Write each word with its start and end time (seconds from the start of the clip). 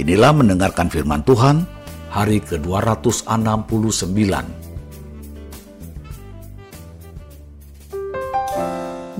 Inilah 0.00 0.32
mendengarkan 0.32 0.88
firman 0.88 1.20
Tuhan 1.28 1.68
hari 2.08 2.40
ke-269 2.40 4.32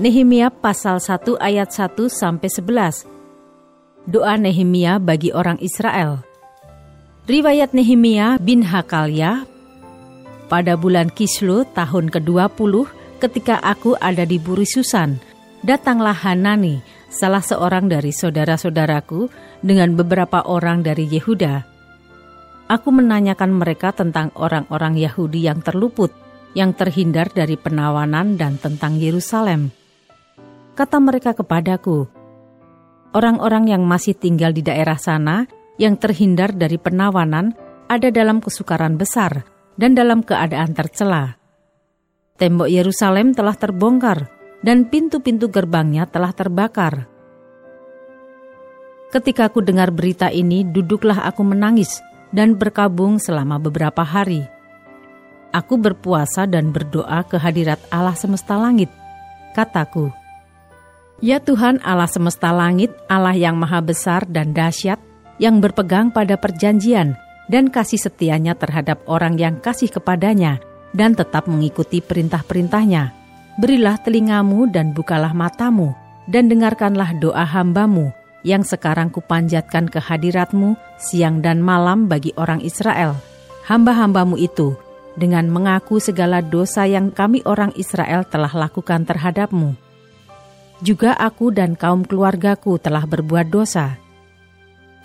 Nehemia 0.01 0.49
pasal 0.49 0.97
1 0.97 1.37
ayat 1.37 1.69
1 1.69 2.09
sampai 2.09 2.49
11. 2.49 3.05
Doa 4.09 4.33
Nehemia 4.41 4.97
bagi 4.97 5.29
orang 5.29 5.61
Israel. 5.61 6.25
Riwayat 7.29 7.77
Nehemia 7.77 8.41
bin 8.41 8.65
Hakalya 8.65 9.45
pada 10.49 10.73
bulan 10.73 11.13
Kislu 11.13 11.69
tahun 11.77 12.09
ke-20 12.09 12.73
ketika 13.21 13.61
aku 13.61 13.93
ada 14.01 14.25
di 14.25 14.41
Buri 14.41 14.65
Susan, 14.65 15.21
datanglah 15.61 16.17
Hanani, 16.17 16.81
salah 17.11 17.43
seorang 17.43 17.91
dari 17.91 18.15
saudara-saudaraku 18.15 19.27
dengan 19.59 19.93
beberapa 19.99 20.47
orang 20.47 20.81
dari 20.81 21.11
Yehuda. 21.11 21.67
Aku 22.71 22.89
menanyakan 22.95 23.51
mereka 23.51 23.91
tentang 23.91 24.31
orang-orang 24.39 24.95
Yahudi 24.95 25.43
yang 25.43 25.59
terluput, 25.59 26.15
yang 26.55 26.71
terhindar 26.71 27.27
dari 27.35 27.59
penawanan 27.59 28.39
dan 28.39 28.55
tentang 28.55 28.95
Yerusalem 28.95 29.75
kata 30.81 30.97
mereka 30.97 31.37
kepadaku, 31.37 32.09
Orang-orang 33.11 33.67
yang 33.67 33.83
masih 33.83 34.15
tinggal 34.15 34.55
di 34.55 34.63
daerah 34.63 34.95
sana, 34.95 35.43
yang 35.75 35.99
terhindar 35.99 36.55
dari 36.55 36.79
penawanan, 36.79 37.51
ada 37.91 38.07
dalam 38.07 38.39
kesukaran 38.39 38.95
besar 38.95 39.43
dan 39.75 39.91
dalam 39.93 40.23
keadaan 40.23 40.71
tercela. 40.71 41.35
Tembok 42.39 42.71
Yerusalem 42.71 43.35
telah 43.35 43.51
terbongkar, 43.51 44.31
dan 44.61 44.85
pintu-pintu 44.87 45.49
gerbangnya 45.49 46.05
telah 46.09 46.33
terbakar. 46.33 47.09
Ketika 49.11 49.51
aku 49.51 49.59
dengar 49.59 49.91
berita 49.91 50.31
ini, 50.31 50.63
duduklah 50.63 51.27
aku 51.27 51.43
menangis 51.43 51.99
dan 52.31 52.55
berkabung 52.55 53.19
selama 53.19 53.59
beberapa 53.59 54.07
hari. 54.07 54.47
Aku 55.51 55.75
berpuasa 55.75 56.47
dan 56.47 56.71
berdoa 56.71 57.27
ke 57.27 57.35
hadirat 57.35 57.83
Allah 57.91 58.15
semesta 58.15 58.55
langit. 58.55 58.87
Kataku, 59.51 60.07
Ya 61.19 61.43
Tuhan 61.43 61.83
Allah 61.83 62.07
semesta 62.07 62.55
langit, 62.55 62.95
Allah 63.11 63.35
yang 63.35 63.59
maha 63.59 63.83
besar 63.83 64.23
dan 64.25 64.55
dahsyat, 64.55 64.97
yang 65.37 65.59
berpegang 65.59 66.09
pada 66.09 66.39
perjanjian 66.39 67.19
dan 67.51 67.67
kasih 67.67 67.99
setianya 67.99 68.55
terhadap 68.55 69.03
orang 69.11 69.35
yang 69.35 69.59
kasih 69.59 69.91
kepadanya 69.91 70.63
dan 70.95 71.13
tetap 71.13 71.51
mengikuti 71.51 71.99
perintah-perintahnya. 71.99 73.20
Berilah 73.59 73.99
telingamu 73.99 74.69
dan 74.69 74.95
bukalah 74.95 75.35
matamu, 75.35 75.91
dan 76.29 76.47
dengarkanlah 76.47 77.17
doa 77.19 77.43
hambamu 77.43 78.13
yang 78.47 78.63
sekarang 78.63 79.11
kupanjatkan 79.11 79.91
ke 79.91 79.99
hadiratmu 79.99 80.79
siang 80.97 81.43
dan 81.43 81.59
malam 81.59 82.07
bagi 82.07 82.31
orang 82.39 82.63
Israel. 82.63 83.17
Hamba-hambamu 83.67 84.39
itu, 84.39 84.73
dengan 85.19 85.51
mengaku 85.51 85.99
segala 85.99 86.39
dosa 86.39 86.87
yang 86.87 87.11
kami 87.11 87.43
orang 87.43 87.75
Israel 87.75 88.23
telah 88.25 88.51
lakukan 88.55 89.03
terhadapmu 89.03 89.91
juga 90.81 91.13
aku 91.13 91.53
dan 91.53 91.77
kaum 91.77 92.01
keluargaku 92.01 92.81
telah 92.81 93.05
berbuat 93.05 93.53
dosa. 93.53 94.01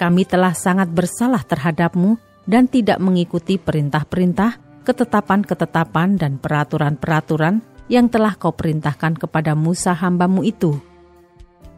Kami 0.01 0.25
telah 0.25 0.57
sangat 0.57 0.89
bersalah 0.89 1.45
terhadapmu 1.45 2.17
dan 2.49 2.69
tidak 2.69 2.97
mengikuti 3.01 3.61
perintah-perintah, 3.61 4.57
ketetapan-ketetapan, 4.89 6.17
dan 6.17 6.41
peraturan-peraturan 6.41 7.61
yang 7.87 8.11
telah 8.11 8.35
kau 8.35 8.55
perintahkan 8.55 9.19
kepada 9.19 9.55
Musa 9.55 9.95
hambamu 9.95 10.43
itu. 10.43 10.79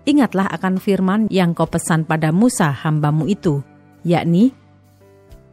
Ingatlah 0.08 0.48
akan 0.48 0.80
firman 0.80 1.28
yang 1.28 1.52
kau 1.52 1.69
pesan 1.69 2.08
pada 2.08 2.32
Musa 2.32 2.72
hambamu 2.72 3.28
itu, 3.28 3.60
yakni, 4.04 4.56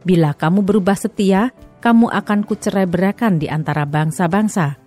Bila 0.06 0.38
kamu 0.38 0.62
berubah 0.62 0.94
setia, 0.94 1.50
kamu 1.82 2.06
akan 2.14 2.46
kucerai 2.46 2.86
berakan 2.86 3.42
di 3.42 3.50
antara 3.50 3.82
bangsa-bangsa. 3.82 4.78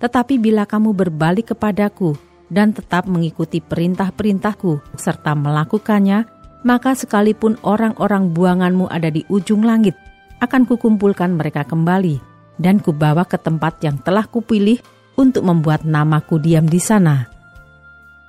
Tetapi 0.00 0.40
bila 0.40 0.64
kamu 0.64 0.96
berbalik 0.96 1.52
kepadaku 1.52 2.16
dan 2.48 2.72
tetap 2.72 3.04
mengikuti 3.04 3.60
perintah-perintahku 3.60 4.96
serta 4.96 5.36
melakukannya, 5.36 6.24
maka 6.64 6.96
sekalipun 6.96 7.60
orang-orang 7.60 8.32
buanganmu 8.32 8.88
ada 8.88 9.12
di 9.12 9.28
ujung 9.28 9.60
langit, 9.60 9.92
akan 10.40 10.64
kukumpulkan 10.64 11.36
mereka 11.36 11.60
kembali 11.68 12.33
dan 12.58 12.78
kubawa 12.78 13.26
ke 13.26 13.38
tempat 13.40 13.82
yang 13.82 13.98
telah 14.00 14.26
kupilih 14.26 14.78
untuk 15.14 15.46
membuat 15.46 15.86
namaku 15.86 16.38
diam 16.42 16.66
di 16.66 16.78
sana. 16.82 17.30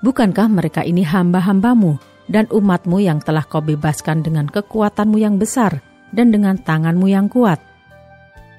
Bukankah 0.06 0.48
mereka 0.50 0.82
ini 0.86 1.02
hamba-hambamu 1.02 1.98
dan 2.30 2.46
umatmu 2.54 3.02
yang 3.02 3.22
telah 3.22 3.46
kau 3.46 3.62
bebaskan 3.62 4.22
dengan 4.22 4.46
kekuatanmu 4.46 5.18
yang 5.18 5.42
besar 5.42 5.82
dan 6.14 6.30
dengan 6.30 6.58
tanganmu 6.62 7.10
yang 7.10 7.26
kuat? 7.26 7.58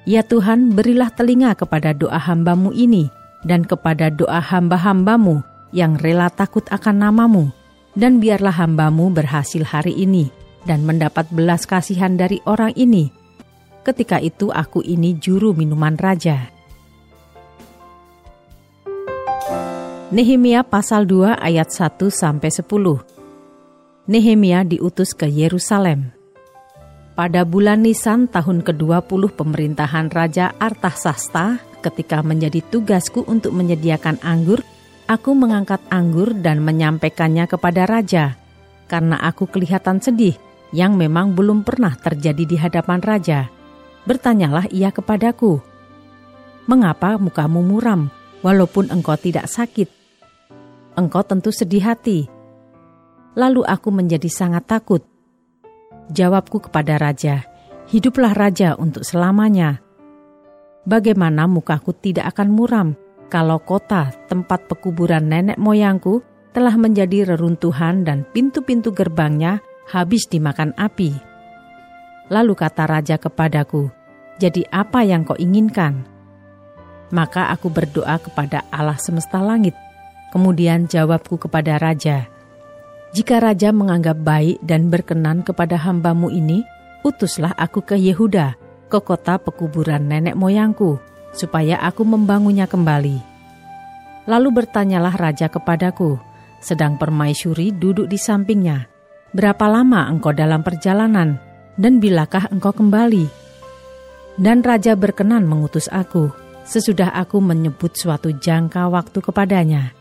Ya 0.07 0.23
Tuhan, 0.23 0.71
berilah 0.71 1.11
telinga 1.11 1.51
kepada 1.55 1.91
doa 1.91 2.15
hambamu 2.15 2.71
ini 2.71 3.11
dan 3.43 3.67
kepada 3.67 4.07
doa 4.07 4.39
hamba-hambamu 4.39 5.43
yang 5.75 5.99
rela 5.99 6.31
takut 6.31 6.63
akan 6.71 7.03
namamu, 7.03 7.51
dan 7.91 8.23
biarlah 8.23 8.55
hambamu 8.55 9.11
berhasil 9.11 9.67
hari 9.67 9.91
ini 9.99 10.31
dan 10.63 10.87
mendapat 10.87 11.27
belas 11.31 11.67
kasihan 11.67 12.15
dari 12.15 12.39
orang 12.47 12.71
ini. 12.79 13.16
Ketika 13.87 14.19
itu 14.19 14.51
aku 14.51 14.83
ini 14.83 15.15
juru 15.15 15.55
minuman 15.55 15.95
raja. 15.95 16.51
Nehemia 20.11 20.67
pasal 20.67 21.07
2 21.07 21.39
ayat 21.39 21.71
1 21.71 22.11
sampai 22.11 22.51
10. 22.51 22.67
Nehemia 24.11 24.67
diutus 24.67 25.15
ke 25.15 25.31
Yerusalem. 25.31 26.11
Pada 27.15 27.47
bulan 27.47 27.87
Nisan 27.87 28.27
tahun 28.27 28.67
ke-20 28.67 29.31
pemerintahan 29.39 30.11
Raja 30.11 30.51
Artasasta, 30.59 31.63
ketika 31.79 32.19
menjadi 32.19 32.59
tugasku 32.67 33.23
untuk 33.23 33.55
menyediakan 33.55 34.19
anggur 34.19 34.67
Aku 35.07 35.31
mengangkat 35.31 35.79
anggur 35.87 36.35
dan 36.35 36.59
menyampaikannya 36.67 37.47
kepada 37.47 37.87
raja, 37.87 38.35
karena 38.91 39.15
aku 39.23 39.47
kelihatan 39.47 40.03
sedih 40.03 40.35
yang 40.75 40.99
memang 40.99 41.31
belum 41.31 41.63
pernah 41.63 41.95
terjadi 41.95 42.43
di 42.43 42.59
hadapan 42.59 42.99
raja. 42.99 43.47
Bertanyalah 44.07 44.71
ia 44.71 44.89
kepadaku, 44.95 45.59
"Mengapa 46.65 47.19
mukamu 47.19 47.59
muram, 47.59 48.07
walaupun 48.39 48.87
engkau 48.87 49.19
tidak 49.19 49.51
sakit? 49.51 49.91
Engkau 50.95 51.27
tentu 51.27 51.51
sedih 51.51 51.83
hati." 51.83 52.31
Lalu 53.35 53.67
aku 53.67 53.91
menjadi 53.91 54.31
sangat 54.31 54.65
takut. 54.65 55.03
Jawabku 56.07 56.63
kepada 56.63 56.95
raja, 56.95 57.43
"Hiduplah 57.91 58.31
raja 58.31 58.79
untuk 58.79 59.03
selamanya." 59.03 59.83
Bagaimana 60.87 61.51
mukaku 61.51 61.91
tidak 61.91 62.31
akan 62.31 62.49
muram? 62.49 62.89
kalau 63.27 63.59
kota 63.59 64.15
tempat 64.31 64.65
pekuburan 64.71 65.27
nenek 65.27 65.59
moyangku 65.59 66.23
telah 66.55 66.73
menjadi 66.79 67.35
reruntuhan 67.35 68.07
dan 68.07 68.23
pintu-pintu 68.31 68.95
gerbangnya 68.95 69.61
habis 69.87 70.25
dimakan 70.25 70.73
api. 70.79 71.13
Lalu 72.27 72.53
kata 72.57 72.83
raja 72.89 73.15
kepadaku, 73.19 73.87
"Jadi 74.37 74.65
apa 74.69 75.03
yang 75.03 75.25
kau 75.25 75.37
inginkan?" 75.37 76.05
Maka 77.13 77.49
aku 77.53 77.71
berdoa 77.71 78.19
kepada 78.19 78.67
Allah 78.71 78.99
semesta 78.99 79.39
langit. 79.39 79.73
Kemudian 80.33 80.91
jawabku 80.91 81.39
kepada 81.39 81.79
raja, 81.79 82.27
"Jika 83.15 83.39
raja 83.39 83.71
menganggap 83.71 84.19
baik 84.19 84.59
dan 84.61 84.91
berkenan 84.91 85.41
kepada 85.41 85.79
hambamu 85.79 86.27
ini, 86.27 86.67
utuslah 87.07 87.55
aku 87.55 87.79
ke 87.81 87.95
Yehuda, 87.95 88.59
ke 88.91 88.99
kota 88.99 89.39
pekuburan 89.39 90.03
nenek 90.05 90.35
moyangku." 90.35 90.99
supaya 91.37 91.77
aku 91.85 92.01
membangunnya 92.01 92.65
kembali. 92.65 93.21
Lalu 94.27 94.49
bertanyalah 94.51 95.13
raja 95.15 95.47
kepadaku, 95.47 96.19
sedang 96.59 96.97
permaisuri 96.99 97.71
duduk 97.71 98.09
di 98.09 98.17
sampingnya, 98.19 98.89
berapa 99.31 99.69
lama 99.69 100.09
engkau 100.09 100.33
dalam 100.35 100.65
perjalanan, 100.65 101.39
dan 101.79 102.01
bilakah 102.01 102.49
engkau 102.51 102.73
kembali? 102.75 103.46
Dan 104.37 104.61
raja 104.61 104.93
berkenan 104.93 105.49
mengutus 105.49 105.89
aku, 105.89 106.29
sesudah 106.63 107.09
aku 107.17 107.41
menyebut 107.41 107.97
suatu 107.97 108.29
jangka 108.29 108.85
waktu 108.89 109.17
kepadanya. 109.19 109.97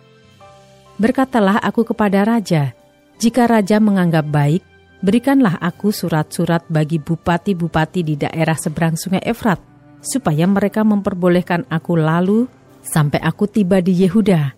Berkatalah 1.00 1.60
aku 1.60 1.88
kepada 1.88 2.24
raja, 2.24 2.76
jika 3.16 3.48
raja 3.48 3.80
menganggap 3.80 4.28
baik, 4.28 4.60
Berikanlah 4.96 5.60
aku 5.60 5.92
surat-surat 5.92 6.64
bagi 6.72 6.96
bupati-bupati 6.96 8.00
di 8.00 8.14
daerah 8.16 8.56
seberang 8.56 8.96
sungai 8.96 9.20
Efrat, 9.22 9.60
supaya 10.00 10.48
mereka 10.48 10.88
memperbolehkan 10.88 11.68
aku 11.68 12.00
lalu 12.00 12.48
sampai 12.80 13.20
aku 13.20 13.44
tiba 13.44 13.84
di 13.84 13.92
Yehuda. 13.92 14.56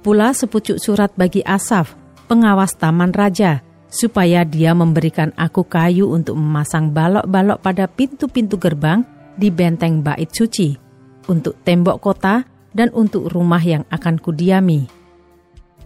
Pula 0.00 0.30
sepucuk 0.30 0.78
surat 0.78 1.10
bagi 1.18 1.42
Asaf, 1.42 1.98
pengawas 2.30 2.78
taman 2.78 3.10
raja, 3.10 3.66
supaya 3.92 4.48
dia 4.48 4.72
memberikan 4.72 5.36
aku 5.36 5.68
kayu 5.68 6.08
untuk 6.08 6.40
memasang 6.40 6.96
balok-balok 6.96 7.60
pada 7.60 7.84
pintu-pintu 7.84 8.56
gerbang 8.56 9.04
di 9.36 9.52
benteng 9.52 10.00
bait 10.00 10.32
suci, 10.32 10.72
untuk 11.28 11.60
tembok 11.60 12.00
kota 12.00 12.48
dan 12.72 12.88
untuk 12.96 13.28
rumah 13.28 13.60
yang 13.60 13.84
akan 13.92 14.16
kudiami. 14.16 14.88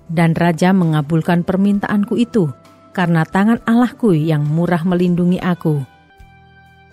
Dan 0.06 0.38
raja 0.38 0.70
mengabulkan 0.70 1.42
permintaanku 1.42 2.14
itu, 2.14 2.46
karena 2.94 3.26
tangan 3.26 3.58
Allahku 3.66 4.14
yang 4.14 4.46
murah 4.46 4.86
melindungi 4.86 5.42
aku. 5.42 5.82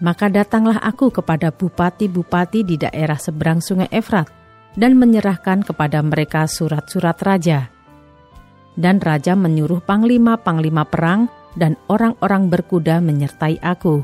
Maka 0.02 0.34
datanglah 0.34 0.82
aku 0.82 1.14
kepada 1.14 1.54
bupati-bupati 1.54 2.66
di 2.66 2.76
daerah 2.82 3.22
seberang 3.22 3.62
sungai 3.62 3.88
Efrat 3.94 4.28
dan 4.74 4.98
menyerahkan 4.98 5.62
kepada 5.62 6.02
mereka 6.02 6.50
surat-surat 6.50 7.16
raja. 7.22 7.70
Dan 8.74 8.98
raja 8.98 9.38
menyuruh 9.38 9.86
panglima-panglima 9.86 10.90
perang 10.90 11.30
dan 11.54 11.78
orang-orang 11.90 12.50
berkuda 12.50 12.98
menyertai 13.00 13.62
aku. 13.62 14.02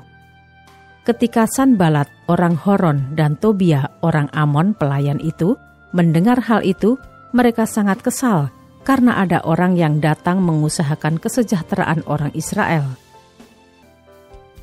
Ketika 1.09 1.49
Sanbalat, 1.49 2.05
orang 2.29 2.53
Horon, 2.53 3.17
dan 3.17 3.33
Tobia, 3.33 3.89
orang 4.05 4.29
Amon, 4.29 4.77
pelayan 4.77 5.17
itu, 5.17 5.57
mendengar 5.89 6.37
hal 6.45 6.61
itu, 6.61 7.01
mereka 7.33 7.65
sangat 7.65 8.05
kesal 8.05 8.53
karena 8.85 9.17
ada 9.17 9.41
orang 9.45 9.73
yang 9.73 9.97
datang 9.97 10.41
mengusahakan 10.41 11.17
kesejahteraan 11.17 12.05
orang 12.05 12.29
Israel. 12.37 12.85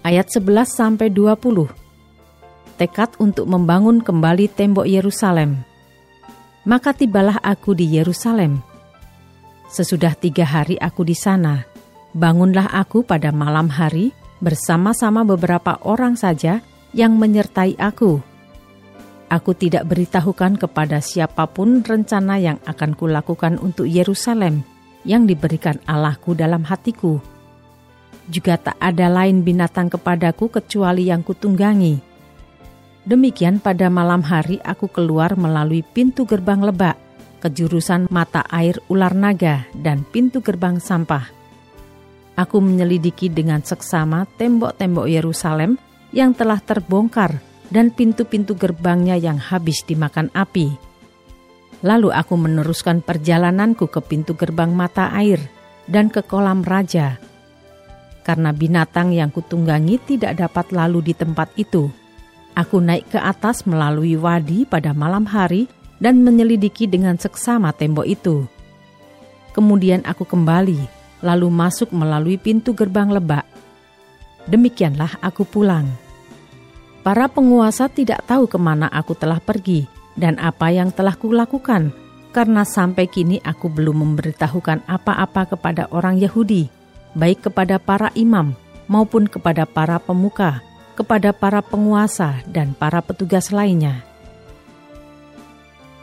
Ayat 0.06 0.31
11 0.31 0.70
sampai 0.70 1.11
20. 1.11 1.67
Tekad 2.79 3.11
untuk 3.19 3.50
membangun 3.50 3.99
kembali 3.99 4.47
tembok 4.52 4.87
Yerusalem. 4.87 5.67
Maka 6.62 6.94
tibalah 6.94 7.43
aku 7.43 7.75
di 7.75 7.91
Yerusalem. 7.91 8.75
Sesudah 9.76 10.17
tiga 10.17 10.49
hari 10.49 10.81
aku 10.81 11.05
di 11.05 11.12
sana, 11.12 11.69
bangunlah 12.17 12.73
aku 12.73 13.05
pada 13.05 13.28
malam 13.28 13.69
hari 13.69 14.17
bersama-sama 14.40 15.20
beberapa 15.20 15.76
orang 15.84 16.17
saja 16.17 16.64
yang 16.96 17.20
menyertai 17.20 17.76
aku 17.76 18.25
Aku 19.26 19.58
tidak 19.58 19.90
beritahukan 19.90 20.55
kepada 20.55 21.02
siapa 21.02 21.50
pun 21.50 21.82
rencana 21.82 22.38
yang 22.38 22.62
akan 22.62 22.94
kulakukan 22.94 23.58
untuk 23.58 23.90
Yerusalem 23.90 24.62
yang 25.02 25.26
diberikan 25.26 25.82
Allahku 25.82 26.38
dalam 26.38 26.62
hatiku. 26.62 27.19
Juga 28.31 28.55
tak 28.58 28.78
ada 28.78 29.11
lain 29.11 29.43
binatang 29.43 29.90
kepadaku 29.90 30.50
kecuali 30.50 31.11
yang 31.11 31.26
kutunggangi. 31.26 31.99
Demikian 33.02 33.58
pada 33.58 33.90
malam 33.90 34.23
hari 34.23 34.62
aku 34.62 34.90
keluar 34.90 35.34
melalui 35.34 35.82
pintu 35.82 36.23
gerbang 36.23 36.62
lebak 36.62 36.94
ke 37.38 37.53
jurusan 37.53 38.09
mata 38.09 38.44
air 38.49 38.81
ular 38.88 39.12
naga 39.12 39.69
dan 39.77 40.03
pintu 40.09 40.41
gerbang 40.41 40.81
sampah. 40.81 41.29
Aku 42.37 42.61
menyelidiki 42.61 43.33
dengan 43.33 43.65
seksama 43.65 44.29
tembok-tembok 44.37 45.09
Yerusalem 45.09 45.81
yang 46.12 46.37
telah 46.37 46.61
terbongkar 46.61 47.41
dan 47.73 47.91
pintu-pintu 47.91 48.55
gerbangnya 48.55 49.17
yang 49.17 49.41
habis 49.41 49.83
dimakan 49.88 50.29
api. 50.37 50.77
Lalu 51.85 52.12
aku 52.12 52.35
meneruskan 52.41 53.05
perjalananku 53.05 53.88
ke 53.88 54.00
pintu 54.00 54.33
gerbang 54.37 54.73
mata 54.73 55.12
air 55.12 55.41
dan 55.88 56.09
ke 56.09 56.25
kolam 56.25 56.65
raja. 56.65 57.21
Karena 58.27 58.50
binatang 58.50 59.15
yang 59.15 59.31
kutunggangi 59.31 60.03
tidak 60.03 60.41
dapat 60.41 60.75
lalu 60.75 61.12
di 61.12 61.15
tempat 61.15 61.53
itu, 61.55 61.87
aku 62.59 62.83
naik 62.83 63.15
ke 63.15 63.21
atas 63.23 63.69
melalui 63.69 64.19
wadi 64.19 64.67
pada 64.67 64.91
malam 64.91 65.29
hari 65.29 65.71
dan 66.03 66.21
menyelidiki 66.21 66.89
dengan 66.89 67.17
seksama 67.17 67.73
tembok 67.73 68.07
itu. 68.07 68.45
Kemudian 69.57 70.05
aku 70.05 70.29
kembali, 70.29 70.81
lalu 71.25 71.49
masuk 71.49 71.89
melalui 71.93 72.37
pintu 72.37 72.77
gerbang 72.77 73.09
lebak. 73.09 73.49
Demikianlah 74.47 75.17
aku 75.25 75.49
pulang. 75.49 75.89
Para 77.01 77.31
penguasa 77.31 77.89
tidak 77.89 78.27
tahu 78.27 78.51
ke 78.51 78.59
mana 78.59 78.91
aku 78.91 79.15
telah 79.15 79.41
pergi 79.41 79.87
dan 80.19 80.37
apa 80.43 80.75
yang 80.75 80.91
telah 80.91 81.15
kulakukan, 81.15 81.95
karena 82.35 82.67
sampai 82.67 83.09
kini 83.09 83.41
aku 83.41 83.73
belum 83.73 84.03
memberitahukan 84.03 84.85
apa-apa 84.85 85.57
kepada 85.57 85.89
orang 85.95 86.21
Yahudi, 86.21 86.69
baik 87.17 87.49
kepada 87.49 87.81
para 87.81 88.13
imam 88.13 88.53
maupun 88.91 89.25
kepada 89.25 89.65
para 89.65 89.97
pemuka, 89.97 90.61
kepada 90.99 91.33
para 91.33 91.65
penguasa 91.65 92.43
dan 92.51 92.77
para 92.77 93.01
petugas 93.01 93.49
lainnya. 93.55 94.05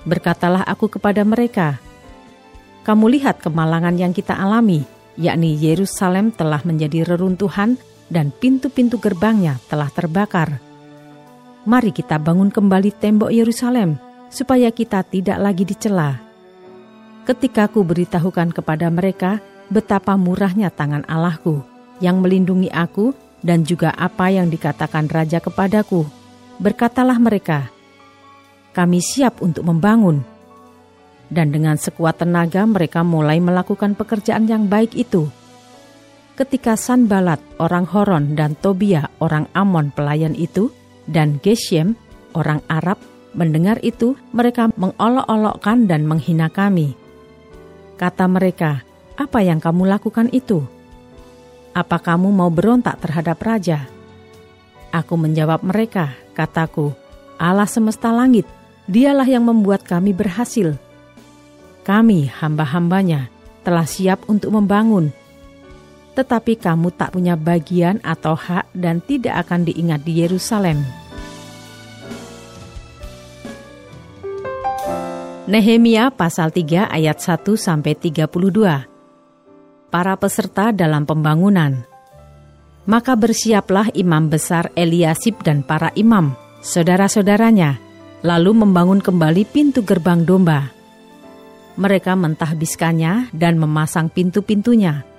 Berkatalah 0.04 0.68
aku 0.68 0.92
kepada 0.92 1.24
mereka, 1.24 1.80
"Kamu 2.84 3.08
lihat 3.08 3.40
kemalangan 3.40 3.96
yang 3.96 4.12
kita 4.12 4.36
alami, 4.36 4.84
yakni 5.16 5.56
Yerusalem 5.56 6.36
telah 6.36 6.60
menjadi 6.68 7.08
reruntuhan 7.08 7.80
dan 8.12 8.32
pintu-pintu 8.36 9.00
gerbangnya 9.00 9.60
telah 9.72 9.88
terbakar." 9.88 10.74
mari 11.64 11.96
kita 11.96 12.20
bangun 12.20 12.52
kembali 12.52 12.92
tembok 13.00 13.32
Yerusalem, 13.32 13.96
supaya 14.28 14.70
kita 14.72 15.04
tidak 15.08 15.40
lagi 15.40 15.64
dicela. 15.64 16.20
Ketika 17.24 17.72
ku 17.72 17.88
beritahukan 17.88 18.52
kepada 18.52 18.92
mereka 18.92 19.40
betapa 19.72 20.20
murahnya 20.20 20.68
tangan 20.68 21.08
Allahku 21.08 21.64
yang 22.04 22.20
melindungi 22.20 22.68
aku 22.68 23.16
dan 23.40 23.64
juga 23.64 23.96
apa 23.96 24.28
yang 24.28 24.52
dikatakan 24.52 25.08
Raja 25.08 25.40
kepadaku, 25.40 26.04
berkatalah 26.60 27.16
mereka, 27.16 27.72
kami 28.74 29.00
siap 29.00 29.40
untuk 29.40 29.70
membangun. 29.70 30.26
Dan 31.30 31.54
dengan 31.54 31.78
sekuat 31.78 32.22
tenaga 32.26 32.66
mereka 32.66 33.06
mulai 33.06 33.38
melakukan 33.40 33.94
pekerjaan 33.94 34.50
yang 34.50 34.68
baik 34.68 34.98
itu. 34.98 35.30
Ketika 36.34 36.74
Sanbalat, 36.74 37.38
orang 37.62 37.86
Horon, 37.86 38.34
dan 38.34 38.58
Tobia, 38.58 39.06
orang 39.22 39.46
Amon 39.54 39.94
pelayan 39.94 40.34
itu, 40.34 40.74
dan 41.06 41.38
Geshem, 41.46 41.94
orang 42.34 42.66
Arab, 42.66 42.98
mendengar 43.38 43.78
itu, 43.86 44.18
mereka 44.34 44.74
mengolok-olokkan 44.74 45.86
dan 45.86 46.10
menghina 46.10 46.50
kami. 46.50 46.98
Kata 48.02 48.26
mereka, 48.26 48.82
"Apa 49.14 49.46
yang 49.46 49.62
kamu 49.62 49.86
lakukan 49.86 50.34
itu? 50.34 50.66
Apa 51.78 52.02
kamu 52.02 52.34
mau 52.34 52.50
berontak 52.50 52.98
terhadap 52.98 53.38
raja?" 53.38 53.86
Aku 54.90 55.18
menjawab 55.18 55.62
mereka, 55.62 56.18
kataku, 56.34 56.98
"Allah 57.38 57.70
semesta 57.70 58.10
langit, 58.10 58.50
Dialah 58.90 59.28
yang 59.28 59.48
membuat 59.48 59.88
kami 59.88 60.12
berhasil. 60.12 60.76
Kami, 61.84 62.28
hamba-hambanya, 62.28 63.32
telah 63.64 63.88
siap 63.88 64.28
untuk 64.28 64.52
membangun." 64.56 65.24
tetapi 66.14 66.62
kamu 66.62 66.94
tak 66.94 67.18
punya 67.18 67.34
bagian 67.34 67.98
atau 68.06 68.38
hak 68.38 68.70
dan 68.78 69.02
tidak 69.02 69.46
akan 69.46 69.66
diingat 69.66 70.06
di 70.06 70.22
Yerusalem. 70.22 70.86
Nehemia 75.44 76.08
pasal 76.14 76.56
3 76.56 76.88
ayat 76.88 77.20
1 77.20 77.60
sampai 77.60 77.94
32. 78.00 78.88
Para 79.92 80.16
peserta 80.16 80.72
dalam 80.72 81.04
pembangunan. 81.04 81.84
Maka 82.88 83.16
bersiaplah 83.16 83.92
imam 83.92 84.32
besar 84.32 84.72
Eliasib 84.76 85.40
dan 85.44 85.64
para 85.64 85.92
imam, 86.00 86.36
saudara-saudaranya, 86.64 87.80
lalu 88.24 88.56
membangun 88.56 89.04
kembali 89.04 89.44
pintu 89.46 89.84
gerbang 89.84 90.24
domba. 90.24 90.72
Mereka 91.78 92.16
mentahbiskannya 92.16 93.30
dan 93.36 93.60
memasang 93.60 94.08
pintu-pintunya 94.08 95.14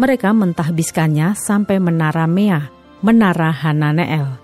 mereka 0.00 0.32
mentahbiskannya 0.32 1.36
sampai 1.36 1.76
menara 1.76 2.24
Mea, 2.24 2.72
menara 3.04 3.52
Hananeel. 3.52 4.40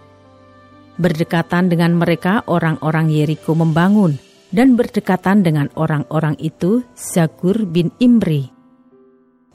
Berdekatan 0.98 1.72
dengan 1.72 1.96
mereka 1.96 2.44
orang-orang 2.44 3.08
Yeriko 3.08 3.56
membangun, 3.56 4.18
dan 4.52 4.76
berdekatan 4.76 5.40
dengan 5.40 5.72
orang-orang 5.78 6.36
itu 6.36 6.84
Zakur 6.92 7.64
bin 7.64 7.94
Imri. 7.96 8.50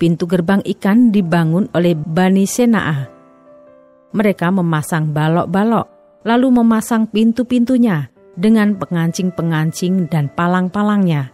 Pintu 0.02 0.26
gerbang 0.26 0.66
ikan 0.66 1.14
dibangun 1.14 1.70
oleh 1.78 1.94
Bani 1.94 2.50
Senaa. 2.50 3.06
Mereka 4.14 4.50
memasang 4.50 5.14
balok-balok, 5.14 5.88
lalu 6.24 6.50
memasang 6.52 7.08
pintu-pintunya 7.08 8.12
dengan 8.34 8.76
pengancing-pengancing 8.80 10.10
dan 10.10 10.32
palang-palangnya. 10.34 11.30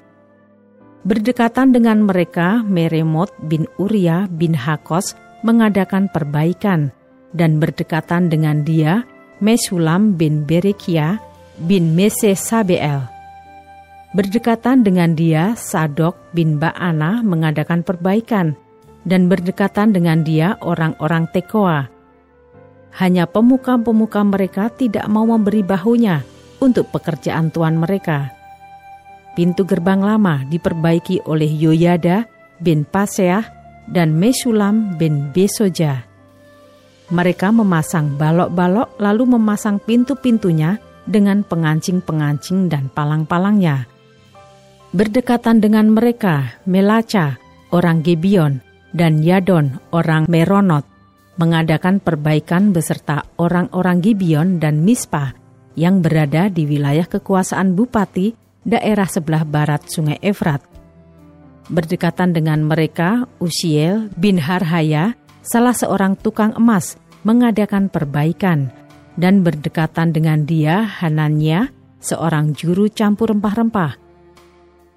Berdekatan 1.08 1.72
dengan 1.72 2.04
mereka, 2.04 2.60
Meremot 2.68 3.32
bin 3.48 3.64
Uria 3.80 4.28
bin 4.28 4.52
Hakos 4.52 5.16
mengadakan 5.48 6.12
perbaikan, 6.12 6.92
dan 7.32 7.62
berdekatan 7.62 8.28
dengan 8.28 8.68
dia, 8.68 9.08
Mesulam 9.40 10.20
bin 10.20 10.44
Berekia 10.44 11.24
bin 11.64 11.96
Mese 11.96 12.36
Sabeel. 12.36 13.08
Berdekatan 14.12 14.84
dengan 14.84 15.16
dia, 15.16 15.56
Sadok 15.56 16.36
bin 16.36 16.60
Ba'ana 16.60 17.24
mengadakan 17.24 17.86
perbaikan, 17.86 18.60
dan 19.08 19.32
berdekatan 19.32 19.96
dengan 19.96 20.28
dia 20.28 20.60
orang-orang 20.60 21.32
Tekoa. 21.32 21.99
Hanya 22.98 23.30
pemuka-pemuka 23.30 24.26
mereka 24.26 24.74
tidak 24.74 25.06
mau 25.06 25.28
memberi 25.30 25.62
bahunya 25.62 26.26
untuk 26.58 26.90
pekerjaan 26.90 27.54
tuan 27.54 27.78
mereka. 27.78 28.34
Pintu 29.38 29.64
gerbang 29.64 30.02
lama 30.02 30.44
diperbaiki 30.50 31.24
oleh 31.30 31.48
Yoyada 31.48 32.28
bin 32.60 32.84
Paseah 32.84 33.46
dan 33.88 34.18
Mesulam 34.18 34.98
bin 34.98 35.32
Besoja. 35.32 36.04
Mereka 37.10 37.50
memasang 37.54 38.18
balok-balok 38.18 39.02
lalu 39.02 39.24
memasang 39.38 39.82
pintu-pintunya 39.82 40.78
dengan 41.10 41.42
pengancing-pengancing 41.42 42.70
dan 42.70 42.90
palang-palangnya. 42.94 43.90
Berdekatan 44.90 45.62
dengan 45.62 45.94
mereka, 45.94 46.58
Melaca, 46.66 47.38
orang 47.70 48.02
Gibeon, 48.02 48.62
dan 48.94 49.22
Yadon, 49.22 49.78
orang 49.94 50.26
Meronot, 50.26 50.86
mengadakan 51.40 52.04
perbaikan 52.04 52.76
beserta 52.76 53.24
orang-orang 53.40 54.04
Gibeon 54.04 54.60
dan 54.60 54.84
Mispa 54.84 55.32
yang 55.80 56.04
berada 56.04 56.52
di 56.52 56.68
wilayah 56.68 57.08
kekuasaan 57.08 57.80
Bupati 57.80 58.36
daerah 58.68 59.08
sebelah 59.08 59.48
barat 59.48 59.88
Sungai 59.88 60.20
Efrat. 60.20 60.60
Berdekatan 61.72 62.36
dengan 62.36 62.68
mereka, 62.68 63.24
Usiel 63.40 64.12
bin 64.20 64.36
Harhaya, 64.36 65.16
salah 65.40 65.72
seorang 65.72 66.20
tukang 66.20 66.52
emas, 66.60 67.00
mengadakan 67.24 67.88
perbaikan 67.88 68.76
dan 69.16 69.40
berdekatan 69.40 70.12
dengan 70.12 70.44
dia 70.44 70.84
Hananya, 71.00 71.72
seorang 72.04 72.52
juru 72.52 72.92
campur 72.92 73.32
rempah-rempah. 73.32 73.96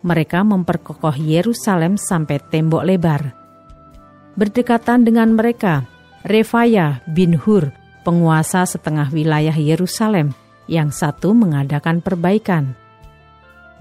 Mereka 0.02 0.42
memperkokoh 0.42 1.14
Yerusalem 1.14 1.94
sampai 1.94 2.42
tembok 2.42 2.82
lebar. 2.82 3.22
Berdekatan 4.34 5.06
dengan 5.06 5.36
mereka, 5.36 5.91
Refaya 6.22 7.02
bin 7.10 7.34
Hur, 7.34 7.74
penguasa 8.06 8.62
setengah 8.62 9.10
wilayah 9.10 9.54
Yerusalem, 9.54 10.30
yang 10.70 10.94
satu 10.94 11.34
mengadakan 11.34 11.98
perbaikan. 11.98 12.78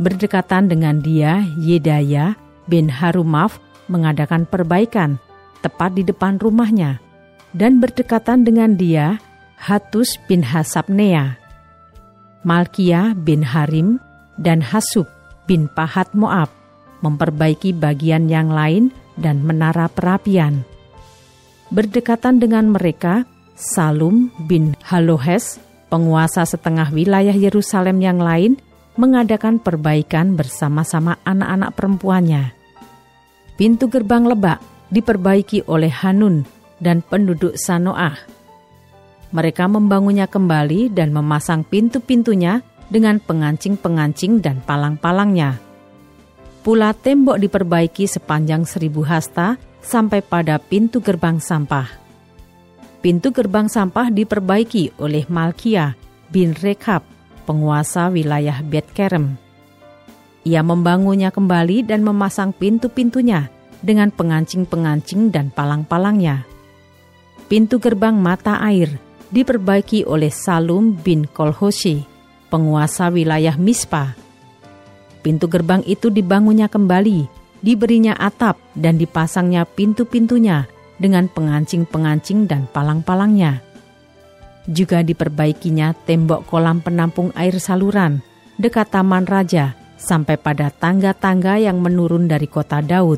Berdekatan 0.01 0.65
dengan 0.65 0.97
dia, 0.97 1.45
Yedaya 1.61 2.33
bin 2.65 2.89
Harumaf 2.89 3.61
mengadakan 3.85 4.49
perbaikan 4.49 5.21
tepat 5.61 5.93
di 5.93 6.01
depan 6.01 6.41
rumahnya. 6.41 6.97
Dan 7.51 7.83
berdekatan 7.83 8.47
dengan 8.47 8.79
dia, 8.79 9.19
Hatus 9.59 10.17
bin 10.25 10.41
Hasabnea, 10.41 11.37
Malkia 12.41 13.13
bin 13.13 13.45
Harim, 13.45 14.01
dan 14.39 14.63
Hasub 14.63 15.05
bin 15.45 15.69
Pahat 15.69 16.09
Moab 16.17 16.49
memperbaiki 17.05 17.75
bagian 17.75 18.25
yang 18.31 18.49
lain 18.49 18.89
dan 19.19 19.43
menara 19.43 19.91
perapian. 19.91 20.63
Berdekatan 21.71 22.43
dengan 22.43 22.67
mereka, 22.67 23.23
Salum 23.55 24.27
bin 24.45 24.75
Halohes, 24.83 25.57
penguasa 25.87 26.43
setengah 26.43 26.91
wilayah 26.91 27.33
Yerusalem 27.33 28.03
yang 28.03 28.19
lain, 28.19 28.59
mengadakan 28.99 29.57
perbaikan 29.57 30.35
bersama-sama 30.35 31.15
anak-anak 31.23 31.71
perempuannya. 31.73 32.51
Pintu 33.55 33.87
gerbang 33.87 34.27
lebak 34.27 34.59
diperbaiki 34.91 35.63
oleh 35.71 35.89
Hanun 35.89 36.43
dan 36.83 36.99
penduduk 36.99 37.55
Sanoah 37.55 38.41
mereka 39.31 39.65
membangunnya 39.65 40.27
kembali 40.27 40.91
dan 40.91 41.15
memasang 41.15 41.63
pintu-pintunya 41.63 42.59
dengan 42.91 43.23
pengancing-pengancing 43.23 44.43
dan 44.43 44.59
palang-palangnya. 44.59 45.55
Pula 46.61 46.91
tembok 46.93 47.39
diperbaiki 47.41 48.05
sepanjang 48.05 48.67
seribu 48.67 49.01
hasta 49.07 49.57
sampai 49.81 50.21
pada 50.21 50.61
pintu 50.61 51.01
gerbang 51.01 51.41
sampah. 51.41 51.89
Pintu 53.01 53.33
gerbang 53.33 53.65
sampah 53.65 54.13
diperbaiki 54.13 55.01
oleh 55.01 55.25
Malkia 55.25 55.97
bin 56.29 56.53
Rekab, 56.53 57.01
penguasa 57.49 58.13
wilayah 58.13 58.61
Betkerem. 58.61 59.35
Ia 60.45 60.61
membangunnya 60.61 61.33
kembali 61.33 61.85
dan 61.85 62.01
memasang 62.05 62.53
pintu-pintunya 62.53 63.49
dengan 63.81 64.13
pengancing-pengancing 64.13 65.33
dan 65.33 65.49
palang-palangnya. 65.49 66.45
Pintu 67.49 67.81
gerbang 67.81 68.15
mata 68.15 68.61
air 68.61 68.95
diperbaiki 69.33 70.05
oleh 70.05 70.29
Salum 70.29 70.93
bin 70.93 71.25
Kolhoshi, 71.25 72.05
penguasa 72.53 73.09
wilayah 73.09 73.57
Mispa. 73.57 74.13
Pintu 75.21 75.49
gerbang 75.49 75.85
itu 75.85 76.09
dibangunnya 76.09 76.69
kembali, 76.69 77.40
diberinya 77.61 78.17
atap 78.17 78.57
dan 78.73 78.97
dipasangnya 78.97 79.63
pintu-pintunya 79.69 80.65
dengan 80.97 81.29
pengancing-pengancing 81.29 82.45
dan 82.45 82.69
palang-palangnya. 82.69 83.61
Juga 84.69 85.01
diperbaikinya 85.01 85.97
tembok 86.05 86.45
kolam 86.45 86.85
penampung 86.85 87.33
air 87.33 87.57
saluran 87.57 88.21
dekat 88.61 88.93
Taman 88.93 89.25
Raja 89.25 89.73
sampai 89.97 90.37
pada 90.37 90.69
tangga-tangga 90.69 91.57
yang 91.57 91.81
menurun 91.81 92.29
dari 92.29 92.45
kota 92.45 92.81
Daud. 92.81 93.17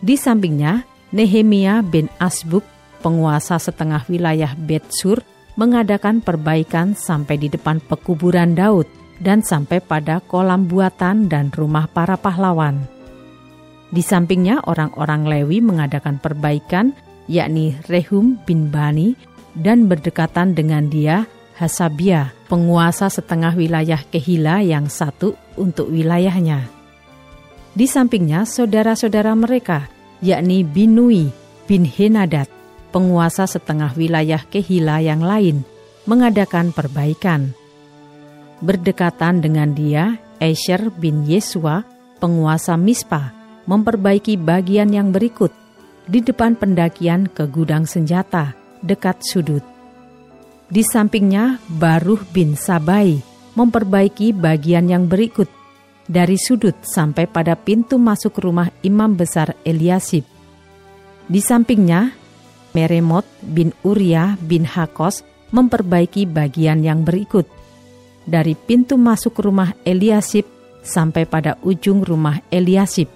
Di 0.00 0.16
sampingnya, 0.16 0.84
Nehemia 1.12 1.80
bin 1.84 2.08
Asbuk 2.20 2.64
penguasa 3.00 3.60
setengah 3.60 4.04
wilayah 4.08 4.52
Betsur 4.56 5.20
mengadakan 5.56 6.20
perbaikan 6.20 6.92
sampai 6.92 7.40
di 7.40 7.48
depan 7.48 7.80
pekuburan 7.80 8.52
Daud 8.52 8.95
dan 9.20 9.40
sampai 9.40 9.80
pada 9.80 10.20
kolam 10.24 10.68
buatan 10.68 11.28
dan 11.30 11.52
rumah 11.54 11.88
para 11.88 12.16
pahlawan. 12.16 12.84
Di 13.88 14.02
sampingnya 14.02 14.66
orang-orang 14.66 15.24
Lewi 15.24 15.62
mengadakan 15.62 16.18
perbaikan 16.18 16.92
yakni 17.30 17.78
Rehum 17.86 18.38
bin 18.42 18.70
Bani 18.70 19.14
dan 19.56 19.86
berdekatan 19.86 20.52
dengan 20.52 20.90
dia 20.90 21.24
Hasabia, 21.56 22.36
penguasa 22.52 23.08
setengah 23.08 23.56
wilayah 23.56 23.96
Kehila 24.12 24.60
yang 24.60 24.92
satu 24.92 25.32
untuk 25.56 25.88
wilayahnya. 25.88 26.68
Di 27.72 27.88
sampingnya 27.88 28.44
saudara-saudara 28.44 29.32
mereka, 29.32 29.88
yakni 30.20 30.68
Binui 30.68 31.32
bin 31.64 31.88
Henadad, 31.88 32.44
penguasa 32.92 33.48
setengah 33.48 33.96
wilayah 33.96 34.44
Kehila 34.52 35.00
yang 35.00 35.24
lain 35.24 35.64
mengadakan 36.04 36.76
perbaikan. 36.76 37.56
Berdekatan 38.66 39.38
dengan 39.38 39.70
dia, 39.70 40.18
Esher 40.42 40.90
bin 40.90 41.22
Yesua, 41.22 41.86
penguasa 42.18 42.74
Mispa, 42.74 43.30
memperbaiki 43.70 44.34
bagian 44.34 44.90
yang 44.90 45.14
berikut 45.14 45.54
di 46.10 46.18
depan 46.18 46.58
pendakian 46.58 47.30
ke 47.30 47.46
gudang 47.46 47.86
senjata 47.86 48.58
dekat 48.82 49.22
sudut. 49.22 49.62
Di 50.66 50.82
sampingnya, 50.82 51.62
Baruh 51.70 52.18
bin 52.34 52.58
Sabai 52.58 53.22
memperbaiki 53.54 54.34
bagian 54.34 54.90
yang 54.90 55.06
berikut 55.06 55.46
dari 56.10 56.34
sudut 56.34 56.74
sampai 56.82 57.30
pada 57.30 57.54
pintu 57.54 58.02
masuk 58.02 58.34
rumah 58.42 58.74
imam 58.82 59.14
besar 59.14 59.54
Eliasib. 59.62 60.26
Di 61.30 61.38
sampingnya, 61.38 62.10
Meremot 62.74 63.24
bin 63.46 63.70
Uria 63.86 64.34
bin 64.42 64.66
Hakos 64.66 65.22
memperbaiki 65.54 66.26
bagian 66.26 66.82
yang 66.82 67.06
berikut. 67.06 67.55
Dari 68.26 68.58
pintu 68.58 68.98
masuk 68.98 69.38
rumah 69.38 69.72
Eliasib 69.86 70.44
sampai 70.82 71.26
pada 71.26 71.58
ujung 71.62 72.02
rumah 72.02 72.42
Eliasib. 72.50 73.06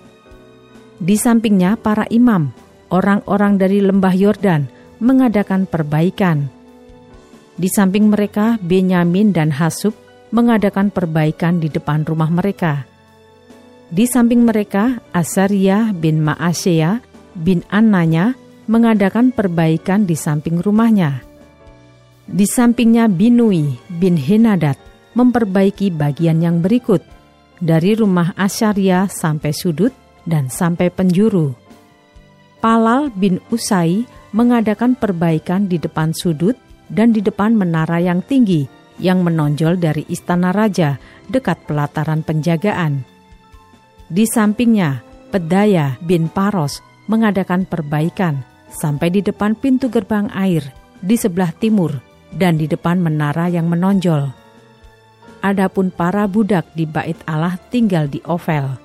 Di 1.00 1.18
sampingnya 1.18 1.74
para 1.74 2.06
imam, 2.10 2.54
orang-orang 2.94 3.58
dari 3.58 3.82
lembah 3.82 4.14
Yordan 4.14 4.70
mengadakan 5.00 5.64
perbaikan. 5.66 6.46
Di 7.56 7.66
samping 7.66 8.10
mereka, 8.10 8.60
Benyamin 8.60 9.32
dan 9.34 9.50
Hasub 9.50 9.96
mengadakan 10.30 10.94
perbaikan 10.94 11.58
di 11.58 11.66
depan 11.66 12.06
rumah 12.06 12.30
mereka. 12.30 12.86
Di 13.90 14.06
samping 14.06 14.46
mereka, 14.46 15.02
Asaria 15.10 15.90
bin 15.90 16.22
Maasea 16.22 17.02
bin 17.34 17.66
Ananya 17.66 18.38
mengadakan 18.70 19.34
perbaikan 19.34 20.06
di 20.06 20.14
samping 20.14 20.62
rumahnya. 20.62 21.26
Di 22.30 22.46
sampingnya 22.46 23.10
Binui 23.10 23.74
bin 23.90 24.14
Henadat 24.14 24.78
memperbaiki 25.14 25.90
bagian 25.90 26.42
yang 26.42 26.62
berikut, 26.62 27.02
dari 27.60 27.92
rumah 27.92 28.32
Asyaria 28.34 29.06
sampai 29.06 29.52
sudut 29.52 29.92
dan 30.24 30.48
sampai 30.48 30.88
penjuru. 30.88 31.52
Palal 32.60 33.08
bin 33.12 33.40
Usai 33.48 34.04
mengadakan 34.36 34.96
perbaikan 34.96 35.66
di 35.68 35.80
depan 35.80 36.12
sudut 36.12 36.56
dan 36.92 37.12
di 37.12 37.24
depan 37.24 37.56
menara 37.56 38.00
yang 38.00 38.20
tinggi 38.20 38.68
yang 39.00 39.24
menonjol 39.24 39.80
dari 39.80 40.04
istana 40.12 40.52
raja 40.52 41.00
dekat 41.28 41.64
pelataran 41.64 42.20
penjagaan. 42.20 43.02
Di 44.10 44.28
sampingnya, 44.28 45.00
Pedaya 45.30 45.96
bin 46.02 46.26
Paros 46.26 46.82
mengadakan 47.06 47.64
perbaikan 47.64 48.42
sampai 48.70 49.08
di 49.08 49.22
depan 49.22 49.54
pintu 49.54 49.86
gerbang 49.86 50.26
air 50.34 50.62
di 51.00 51.14
sebelah 51.14 51.54
timur 51.54 51.96
dan 52.34 52.58
di 52.58 52.66
depan 52.66 52.98
menara 52.98 53.46
yang 53.46 53.70
menonjol. 53.70 54.39
Adapun 55.40 55.88
para 55.88 56.28
budak 56.28 56.68
di 56.76 56.84
bait 56.84 57.16
Allah 57.24 57.56
tinggal 57.72 58.08
di 58.08 58.20
Ovel. 58.28 58.76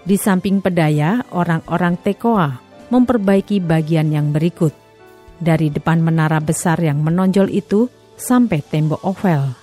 Di 0.00 0.16
samping 0.16 0.64
pedaya, 0.64 1.20
orang-orang 1.28 2.00
Tekoa 2.00 2.56
memperbaiki 2.88 3.60
bagian 3.60 4.10
yang 4.10 4.32
berikut. 4.32 4.72
Dari 5.40 5.72
depan 5.72 6.00
menara 6.04 6.40
besar 6.40 6.80
yang 6.80 7.00
menonjol 7.00 7.48
itu 7.48 7.88
sampai 8.20 8.60
tembok 8.60 9.00
oval. 9.00 9.56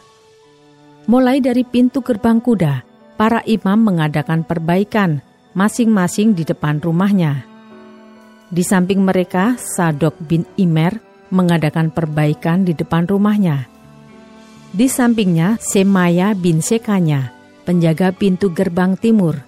Mulai 1.06 1.38
dari 1.39 1.62
pintu 1.62 2.01
gerbang 2.01 2.42
kuda, 2.42 2.82
para 3.16 3.46
imam 3.46 3.77
mengadakan 3.77 4.42
perbaikan 4.42 5.22
masing-masing 5.54 6.34
di 6.34 6.44
depan 6.46 6.82
rumahnya. 6.82 7.46
Di 8.50 8.63
samping 8.66 9.06
mereka, 9.06 9.60
Sadok 9.60 10.18
bin 10.24 10.48
Imer 10.58 10.98
mengadakan 11.30 11.94
perbaikan 11.94 12.63
di 12.66 12.74
depan 12.74 13.06
rumahnya. 13.06 13.76
Di 14.75 14.91
sampingnya, 14.91 15.55
Semaya 15.63 16.36
bin 16.36 16.59
Sekanya, 16.59 17.31
penjaga 17.63 18.12
pintu 18.12 18.51
gerbang 18.51 19.00
timur. 19.00 19.39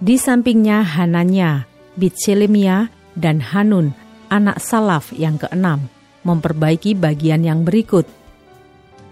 Di 0.00 0.16
sampingnya 0.16 0.80
Hananya, 0.84 1.68
Bitselemia, 2.00 2.88
dan 3.16 3.40
Hanun, 3.40 3.92
anak 4.28 4.60
Salaf 4.60 5.12
yang 5.16 5.36
keenam, 5.40 5.88
memperbaiki 6.24 6.96
bagian 6.96 7.44
yang 7.44 7.64
berikut. 7.64 8.08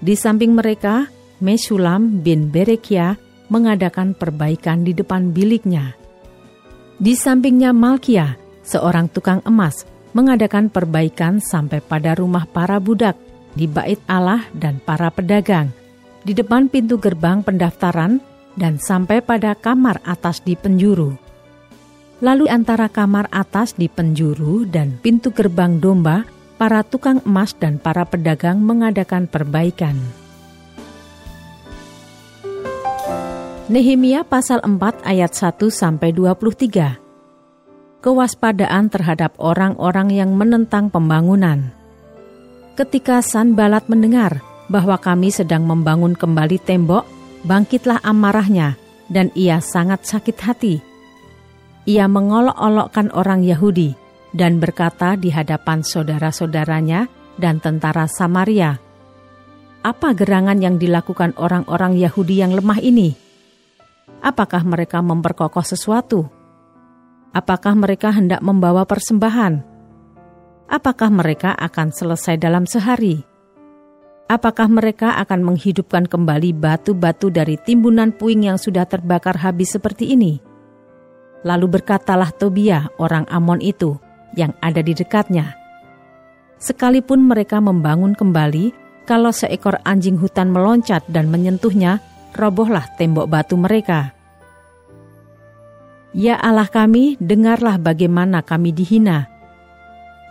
Di 0.01 0.17
samping 0.17 0.53
mereka, 0.57 1.09
Mesulam 1.41 2.25
bin 2.25 2.49
Berekia 2.49 3.17
mengadakan 3.53 4.17
perbaikan 4.17 4.85
di 4.85 4.97
depan 4.97 5.37
biliknya. 5.37 5.93
Di 6.97 7.13
sampingnya 7.13 7.77
Malkia, 7.77 8.41
seorang 8.65 9.13
tukang 9.13 9.45
emas, 9.45 9.85
mengadakan 10.17 10.71
perbaikan 10.73 11.43
sampai 11.43 11.83
pada 11.85 12.17
rumah 12.17 12.47
para 12.49 12.79
budak, 12.79 13.19
di 13.55 13.71
bait 13.71 13.99
Allah 14.11 14.47
dan 14.55 14.83
para 14.83 15.11
pedagang, 15.11 15.71
di 16.27 16.35
depan 16.35 16.67
pintu 16.67 16.99
gerbang 16.99 17.41
pendaftaran 17.41 18.19
dan 18.55 18.79
sampai 18.79 19.23
pada 19.23 19.55
kamar 19.55 20.03
atas 20.07 20.43
di 20.43 20.55
penjuru. 20.55 21.15
Lalu 22.23 22.47
antara 22.47 22.87
kamar 22.87 23.27
atas 23.35 23.75
di 23.75 23.91
penjuru 23.91 24.67
dan 24.67 24.99
pintu 25.03 25.35
gerbang 25.35 25.83
domba, 25.83 26.27
para 26.55 26.87
tukang 26.87 27.19
emas 27.27 27.53
dan 27.59 27.83
para 27.83 28.07
pedagang 28.07 28.63
mengadakan 28.63 29.27
perbaikan. 29.27 29.99
Nehemia 33.65 34.23
pasal 34.23 34.61
4 34.61 35.03
ayat 35.09 35.33
1 35.35 35.57
sampai 35.73 36.13
23. 36.13 37.01
Kewaspadaan 38.05 38.93
terhadap 38.93 39.35
orang-orang 39.41 40.13
yang 40.13 40.37
menentang 40.37 40.93
pembangunan. 40.93 41.84
Ketika 42.75 43.23
Sanbalat 43.23 43.87
mendengar 43.87 44.43
bahwa 44.67 44.99
kami 44.99 45.31
sedang 45.31 45.63
membangun 45.63 46.19
kembali 46.19 46.59
tembok, 46.59 47.07
bangkitlah 47.47 48.03
amarahnya, 48.03 48.75
dan 49.07 49.31
ia 49.39 49.63
sangat 49.63 50.03
sakit 50.03 50.37
hati. 50.43 50.83
Ia 51.87 52.11
mengolok-olokkan 52.11 53.15
orang 53.15 53.47
Yahudi 53.47 53.95
dan 54.35 54.59
berkata 54.59 55.15
di 55.15 55.31
hadapan 55.31 55.87
saudara-saudaranya 55.87 57.07
dan 57.39 57.63
tentara 57.63 58.11
Samaria, 58.11 58.75
"Apa 59.87 60.11
gerangan 60.11 60.59
yang 60.59 60.75
dilakukan 60.75 61.39
orang-orang 61.39 61.95
Yahudi 61.95 62.43
yang 62.43 62.59
lemah 62.59 62.83
ini? 62.83 63.15
Apakah 64.19 64.67
mereka 64.67 64.99
memperkokoh 64.99 65.63
sesuatu? 65.63 66.27
Apakah 67.31 67.79
mereka 67.79 68.11
hendak 68.11 68.43
membawa 68.43 68.83
persembahan? 68.83 69.74
Apakah 70.71 71.13
mereka 71.13 71.53
akan 71.55 71.93
selesai 71.93 72.41
dalam 72.41 72.65
sehari?" 72.65 73.35
Apakah 74.25 74.73
mereka 74.73 75.21
akan 75.21 75.53
menghidupkan 75.53 76.09
kembali 76.09 76.57
batu-batu 76.57 77.29
dari 77.29 77.61
timbunan 77.61 78.09
puing 78.09 78.49
yang 78.49 78.57
sudah 78.57 78.89
terbakar 78.89 79.37
habis 79.37 79.77
seperti 79.77 80.17
ini? 80.17 80.41
Lalu 81.45 81.77
berkatalah 81.77 82.33
Tobia, 82.33 82.89
orang 82.97 83.29
Amon 83.29 83.61
itu, 83.61 84.01
yang 84.33 84.57
ada 84.65 84.81
di 84.81 84.97
dekatnya. 84.97 85.53
Sekalipun 86.57 87.21
mereka 87.21 87.61
membangun 87.61 88.17
kembali, 88.17 88.73
kalau 89.05 89.29
seekor 89.29 89.77
anjing 89.85 90.17
hutan 90.17 90.49
meloncat 90.49 91.05
dan 91.13 91.29
menyentuhnya, 91.29 92.01
robohlah 92.33 92.89
tembok 92.97 93.29
batu 93.29 93.61
mereka. 93.61 94.17
Ya 96.17 96.41
Allah 96.41 96.71
kami, 96.73 97.21
dengarlah 97.21 97.77
bagaimana 97.77 98.41
kami 98.41 98.73
dihina. 98.73 99.34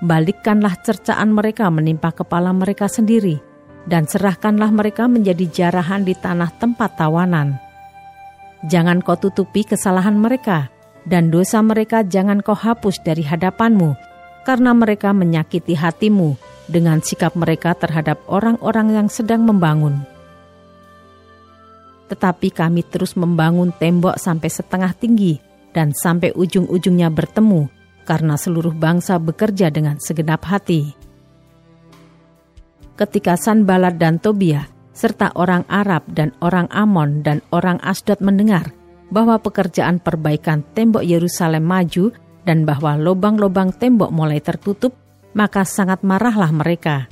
Balikkanlah 0.03 0.83
cercaan 0.83 1.31
mereka 1.31 1.71
menimpa 1.71 2.11
kepala 2.11 2.51
mereka 2.51 2.91
sendiri, 2.91 3.39
dan 3.87 4.03
serahkanlah 4.03 4.67
mereka 4.67 5.07
menjadi 5.07 5.47
jarahan 5.47 6.03
di 6.03 6.11
tanah 6.11 6.51
tempat 6.59 6.99
tawanan. 6.99 7.55
Jangan 8.67 8.99
kau 8.99 9.15
tutupi 9.15 9.63
kesalahan 9.63 10.19
mereka, 10.19 10.67
dan 11.07 11.31
dosa 11.31 11.63
mereka 11.63 12.03
jangan 12.03 12.43
kau 12.43 12.51
hapus 12.51 12.99
dari 12.99 13.23
hadapanmu, 13.23 13.95
karena 14.43 14.75
mereka 14.75 15.15
menyakiti 15.15 15.71
hatimu 15.71 16.35
dengan 16.67 16.99
sikap 16.99 17.35
mereka 17.39 17.71
terhadap 17.71 18.19
orang-orang 18.27 18.99
yang 18.99 19.07
sedang 19.07 19.47
membangun. 19.47 20.03
Tetapi 22.11 22.51
kami 22.51 22.83
terus 22.87 23.15
membangun 23.15 23.71
tembok 23.71 24.19
sampai 24.19 24.51
setengah 24.51 24.91
tinggi 24.99 25.39
dan 25.71 25.95
sampai 25.95 26.35
ujung-ujungnya 26.35 27.07
bertemu, 27.09 27.71
karena 28.03 28.35
seluruh 28.35 28.75
bangsa 28.75 29.17
bekerja 29.17 29.71
dengan 29.71 29.97
segenap 29.97 30.43
hati 30.45 31.03
ketika 32.95 33.35
Sanbalat 33.35 33.97
dan 33.97 34.21
Tobia, 34.21 34.69
serta 34.93 35.33
orang 35.33 35.65
Arab 35.69 36.05
dan 36.13 36.31
orang 36.41 36.69
Amon 36.69 37.25
dan 37.25 37.41
orang 37.49 37.81
Asdod 37.81 38.21
mendengar 38.21 38.71
bahwa 39.11 39.37
pekerjaan 39.41 40.01
perbaikan 40.01 40.65
tembok 40.73 41.05
Yerusalem 41.05 41.65
maju 41.65 42.13
dan 42.45 42.65
bahwa 42.65 42.97
lubang-lubang 42.97 43.73
tembok 43.73 44.09
mulai 44.09 44.41
tertutup, 44.41 44.93
maka 45.33 45.65
sangat 45.65 46.01
marahlah 46.05 46.49
mereka. 46.53 47.09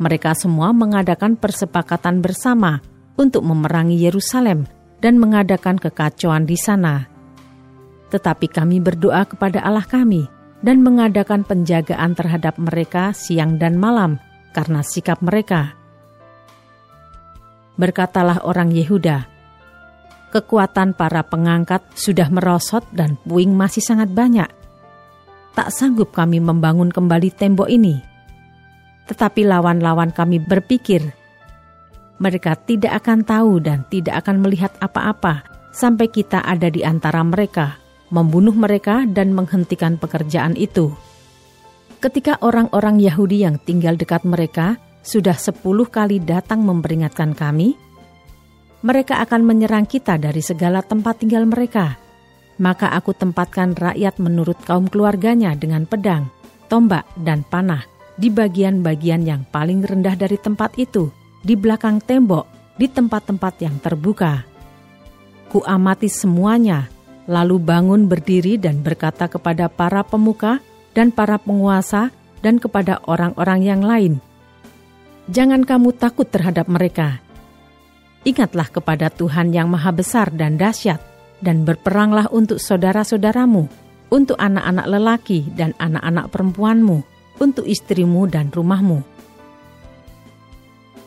Mereka 0.00 0.32
semua 0.32 0.72
mengadakan 0.72 1.36
persepakatan 1.36 2.24
bersama 2.24 2.80
untuk 3.20 3.44
memerangi 3.44 4.00
Yerusalem 4.00 4.64
dan 5.04 5.20
mengadakan 5.20 5.76
kekacauan 5.76 6.48
di 6.48 6.56
sana. 6.56 7.04
Tetapi 8.10 8.50
kami 8.50 8.82
berdoa 8.82 9.22
kepada 9.24 9.62
Allah 9.62 9.86
kami 9.86 10.26
dan 10.60 10.82
mengadakan 10.82 11.46
penjagaan 11.46 12.12
terhadap 12.18 12.58
mereka 12.58 13.14
siang 13.16 13.56
dan 13.56 13.78
malam– 13.78 14.18
karena 14.50 14.82
sikap 14.82 15.22
mereka. 15.22 15.74
Berkatalah 17.80 18.44
orang 18.44 18.74
Yehuda, 18.74 19.24
kekuatan 20.34 20.92
para 20.92 21.24
pengangkat 21.24 21.80
sudah 21.96 22.28
merosot 22.28 22.84
dan 22.92 23.16
puing 23.24 23.56
masih 23.56 23.80
sangat 23.80 24.12
banyak. 24.12 24.50
Tak 25.56 25.72
sanggup 25.72 26.12
kami 26.12 26.38
membangun 26.38 26.92
kembali 26.92 27.32
tembok 27.32 27.72
ini. 27.72 27.98
Tetapi 29.08 29.42
lawan-lawan 29.42 30.14
kami 30.14 30.38
berpikir, 30.38 31.02
mereka 32.20 32.54
tidak 32.54 33.00
akan 33.02 33.26
tahu 33.26 33.58
dan 33.58 33.82
tidak 33.88 34.22
akan 34.22 34.44
melihat 34.44 34.70
apa-apa 34.78 35.42
sampai 35.72 36.06
kita 36.12 36.44
ada 36.44 36.68
di 36.68 36.84
antara 36.84 37.24
mereka, 37.24 37.80
membunuh 38.10 38.54
mereka 38.54 39.06
dan 39.06 39.32
menghentikan 39.32 39.96
pekerjaan 39.96 40.54
itu.' 40.54 40.92
Ketika 42.00 42.40
orang-orang 42.40 42.96
Yahudi 42.96 43.44
yang 43.44 43.60
tinggal 43.60 43.92
dekat 43.92 44.24
mereka 44.24 44.80
sudah 45.04 45.36
sepuluh 45.36 45.84
kali 45.84 46.16
datang 46.16 46.64
memperingatkan 46.64 47.36
kami, 47.36 47.76
mereka 48.80 49.20
akan 49.20 49.44
menyerang 49.44 49.84
kita 49.84 50.16
dari 50.16 50.40
segala 50.40 50.80
tempat 50.80 51.20
tinggal 51.20 51.44
mereka. 51.44 52.00
Maka 52.56 52.92
aku 52.96 53.12
tempatkan 53.12 53.76
rakyat 53.76 54.16
menurut 54.16 54.56
kaum 54.64 54.88
keluarganya 54.88 55.52
dengan 55.52 55.84
pedang, 55.84 56.32
tombak, 56.72 57.04
dan 57.20 57.44
panah 57.44 57.84
di 58.16 58.32
bagian-bagian 58.32 59.24
yang 59.24 59.44
paling 59.48 59.84
rendah 59.84 60.16
dari 60.16 60.40
tempat 60.40 60.80
itu, 60.80 61.12
di 61.44 61.52
belakang 61.52 62.00
tembok, 62.00 62.76
di 62.80 62.88
tempat-tempat 62.88 63.54
yang 63.60 63.76
terbuka. 63.76 64.44
Ku 65.52 65.60
amati 65.64 66.08
semuanya, 66.08 66.88
lalu 67.30 67.62
bangun 67.62 68.10
berdiri 68.10 68.58
dan 68.58 68.82
berkata 68.82 69.30
kepada 69.30 69.70
para 69.70 70.02
pemuka 70.02 70.58
dan 70.90 71.14
para 71.14 71.38
penguasa 71.38 72.10
dan 72.42 72.58
kepada 72.58 72.98
orang-orang 73.06 73.60
yang 73.62 73.82
lain. 73.86 74.18
Jangan 75.30 75.62
kamu 75.62 75.94
takut 75.94 76.26
terhadap 76.26 76.66
mereka. 76.66 77.22
Ingatlah 78.26 78.66
kepada 78.66 79.06
Tuhan 79.14 79.54
yang 79.54 79.70
Maha 79.70 79.94
Besar 79.94 80.34
dan 80.34 80.58
dahsyat, 80.58 80.98
dan 81.38 81.62
berperanglah 81.62 82.26
untuk 82.34 82.58
saudara-saudaramu, 82.58 83.70
untuk 84.10 84.36
anak-anak 84.36 84.86
lelaki 84.90 85.46
dan 85.54 85.72
anak-anak 85.78 86.28
perempuanmu, 86.34 86.98
untuk 87.38 87.64
istrimu 87.64 88.26
dan 88.28 88.50
rumahmu. 88.52 89.00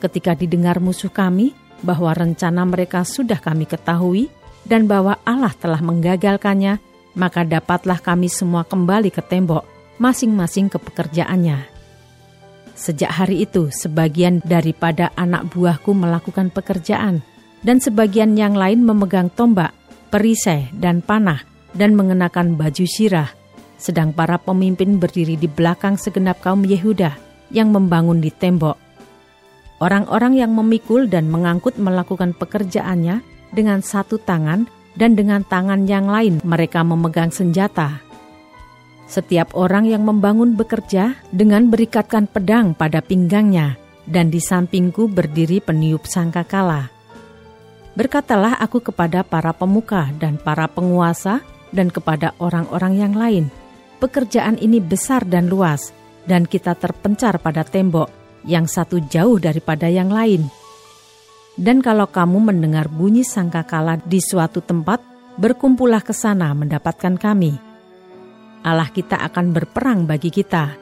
Ketika 0.02 0.34
didengar 0.34 0.80
musuh 0.80 1.12
kami 1.12 1.54
bahwa 1.86 2.16
rencana 2.16 2.66
mereka 2.66 3.06
sudah 3.06 3.38
kami 3.38 3.70
ketahui, 3.70 4.32
dan 4.64 4.88
bahwa 4.88 5.20
Allah 5.28 5.52
telah 5.56 5.80
menggagalkannya, 5.84 6.80
maka 7.14 7.46
dapatlah 7.46 8.00
kami 8.02 8.32
semua 8.32 8.66
kembali 8.66 9.14
ke 9.14 9.22
tembok 9.22 9.64
masing-masing 10.02 10.68
ke 10.68 10.82
pekerjaannya. 10.82 11.70
Sejak 12.74 13.14
hari 13.14 13.46
itu, 13.46 13.70
sebagian 13.70 14.42
daripada 14.42 15.14
anak 15.14 15.54
buahku 15.54 15.94
melakukan 15.94 16.50
pekerjaan, 16.50 17.22
dan 17.62 17.78
sebagian 17.78 18.34
yang 18.34 18.58
lain 18.58 18.82
memegang 18.82 19.30
tombak, 19.30 19.72
perisai, 20.10 20.74
dan 20.74 21.06
panah, 21.06 21.46
dan 21.78 21.94
mengenakan 21.94 22.58
baju 22.58 22.86
sirah, 22.90 23.30
sedang 23.78 24.10
para 24.10 24.42
pemimpin 24.42 24.98
berdiri 24.98 25.38
di 25.38 25.46
belakang 25.46 26.02
segenap 26.02 26.42
kaum 26.42 26.66
Yehuda 26.66 27.14
yang 27.54 27.70
membangun 27.70 28.18
di 28.18 28.34
tembok. 28.34 28.76
Orang-orang 29.78 30.40
yang 30.40 30.56
memikul 30.56 31.12
dan 31.12 31.30
mengangkut 31.30 31.78
melakukan 31.78 32.34
pekerjaannya 32.34 33.22
dengan 33.54 33.86
satu 33.86 34.18
tangan 34.18 34.66
dan 34.98 35.14
dengan 35.14 35.46
tangan 35.46 35.86
yang 35.86 36.10
lain 36.10 36.42
mereka 36.42 36.82
memegang 36.82 37.30
senjata. 37.30 38.02
Setiap 39.06 39.54
orang 39.54 39.86
yang 39.86 40.02
membangun 40.02 40.58
bekerja 40.58 41.14
dengan 41.30 41.70
berikatkan 41.70 42.26
pedang 42.26 42.74
pada 42.74 42.98
pinggangnya, 42.98 43.78
dan 44.10 44.34
di 44.34 44.42
sampingku 44.42 45.06
berdiri 45.06 45.62
peniup 45.62 46.10
sangkakala. 46.10 46.90
Berkatalah 47.94 48.58
aku 48.58 48.82
kepada 48.82 49.22
para 49.22 49.54
pemuka 49.54 50.10
dan 50.18 50.42
para 50.42 50.66
penguasa 50.66 51.46
dan 51.70 51.94
kepada 51.94 52.34
orang-orang 52.42 52.94
yang 52.98 53.14
lain, 53.14 53.46
pekerjaan 54.02 54.58
ini 54.58 54.82
besar 54.82 55.22
dan 55.30 55.46
luas, 55.46 55.94
dan 56.26 56.50
kita 56.50 56.74
terpencar 56.74 57.38
pada 57.38 57.62
tembok 57.62 58.10
yang 58.50 58.66
satu 58.66 58.98
jauh 59.08 59.38
daripada 59.38 59.88
yang 59.88 60.10
lain. 60.10 60.63
Dan 61.54 61.86
kalau 61.86 62.10
kamu 62.10 62.50
mendengar 62.50 62.90
bunyi 62.90 63.22
sangkakala 63.22 64.02
di 64.02 64.18
suatu 64.18 64.62
tempat, 64.62 65.02
berkumpullah 65.38 66.02
ke 66.02 66.14
sana 66.14 66.50
mendapatkan 66.58 67.14
kami. 67.18 67.54
Allah 68.64 68.90
kita 68.90 69.22
akan 69.22 69.54
berperang 69.54 70.10
bagi 70.10 70.34
kita. 70.34 70.74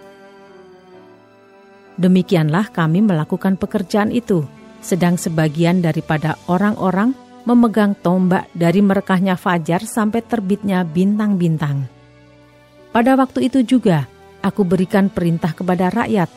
Demikianlah 1.99 2.71
kami 2.71 3.03
melakukan 3.03 3.59
pekerjaan 3.59 4.15
itu 4.15 4.47
sedang 4.79 5.19
sebagian 5.19 5.83
daripada 5.83 6.39
orang-orang 6.49 7.13
memegang 7.45 7.97
tombak 7.99 8.49
dari 8.53 8.79
merekahnya 8.79 9.35
fajar 9.35 9.83
sampai 9.85 10.21
terbitnya 10.25 10.85
bintang-bintang. 10.85 11.89
Pada 12.91 13.15
waktu 13.17 13.49
itu 13.49 13.63
juga, 13.65 14.05
aku 14.43 14.65
berikan 14.65 15.07
perintah 15.07 15.53
kepada 15.53 15.89
rakyat. 15.89 16.29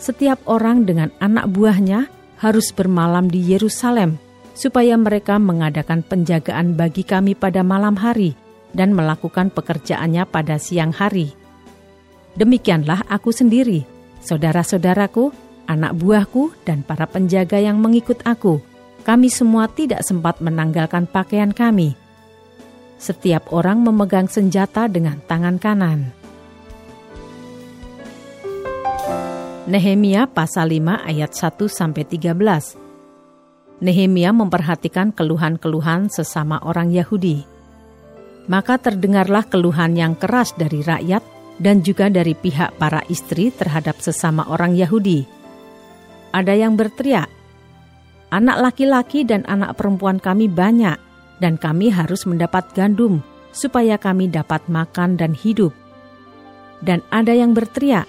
Setiap 0.00 0.40
orang 0.48 0.88
dengan 0.88 1.12
anak 1.20 1.52
buahnya 1.52 2.08
harus 2.40 2.72
bermalam 2.72 3.28
di 3.28 3.44
Yerusalem, 3.52 4.16
supaya 4.56 4.96
mereka 4.96 5.36
mengadakan 5.36 6.00
penjagaan 6.00 6.72
bagi 6.74 7.04
kami 7.04 7.36
pada 7.36 7.60
malam 7.60 7.94
hari 8.00 8.32
dan 8.72 8.96
melakukan 8.96 9.52
pekerjaannya 9.52 10.24
pada 10.24 10.56
siang 10.56 10.90
hari. 10.90 11.36
Demikianlah 12.34 13.04
aku 13.12 13.30
sendiri, 13.30 13.84
saudara-saudaraku, 14.24 15.30
anak 15.68 15.92
buahku, 16.00 16.56
dan 16.64 16.80
para 16.80 17.04
penjaga 17.04 17.60
yang 17.60 17.76
mengikut 17.76 18.24
aku, 18.24 18.62
kami 19.04 19.28
semua 19.28 19.68
tidak 19.68 20.00
sempat 20.06 20.40
menanggalkan 20.40 21.04
pakaian 21.04 21.52
kami. 21.52 21.92
Setiap 23.00 23.48
orang 23.52 23.80
memegang 23.80 24.28
senjata 24.28 24.84
dengan 24.86 25.18
tangan 25.24 25.56
kanan. 25.56 26.19
Nehemia 29.70 30.26
pasal 30.26 30.74
5 30.74 31.06
ayat 31.06 31.30
1 31.30 31.70
sampai 31.70 32.02
13. 32.02 32.74
Nehemia 33.78 34.34
memperhatikan 34.34 35.14
keluhan-keluhan 35.14 36.10
sesama 36.10 36.58
orang 36.66 36.90
Yahudi. 36.90 37.46
Maka 38.50 38.82
terdengarlah 38.82 39.46
keluhan 39.46 39.94
yang 39.94 40.18
keras 40.18 40.58
dari 40.58 40.82
rakyat 40.82 41.22
dan 41.62 41.86
juga 41.86 42.10
dari 42.10 42.34
pihak 42.34 42.82
para 42.82 43.06
istri 43.06 43.54
terhadap 43.54 44.02
sesama 44.02 44.42
orang 44.50 44.74
Yahudi 44.74 45.40
ada 46.30 46.54
yang 46.54 46.78
berteriak, 46.78 47.26
"Anak 48.30 48.62
laki-laki 48.62 49.26
dan 49.26 49.42
anak 49.50 49.74
perempuan 49.74 50.22
kami 50.22 50.46
banyak, 50.46 50.96
dan 51.42 51.58
kami 51.58 51.90
harus 51.90 52.24
mendapat 52.26 52.70
gandum 52.74 53.22
supaya 53.50 53.98
kami 53.98 54.30
dapat 54.30 54.62
makan 54.70 55.18
dan 55.18 55.34
hidup." 55.34 55.74
Dan 56.80 57.04
ada 57.12 57.36
yang 57.36 57.52
berteriak, 57.52 58.08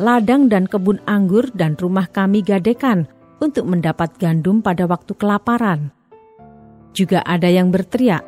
"Ladang 0.00 0.48
dan 0.48 0.64
kebun 0.64 0.96
anggur 1.04 1.52
dan 1.52 1.76
rumah 1.76 2.08
kami 2.08 2.40
gadekan 2.40 3.04
untuk 3.36 3.68
mendapat 3.68 4.16
gandum 4.16 4.64
pada 4.64 4.88
waktu 4.88 5.12
kelaparan." 5.12 5.92
Juga 6.96 7.20
ada 7.20 7.52
yang 7.52 7.68
berteriak, 7.68 8.24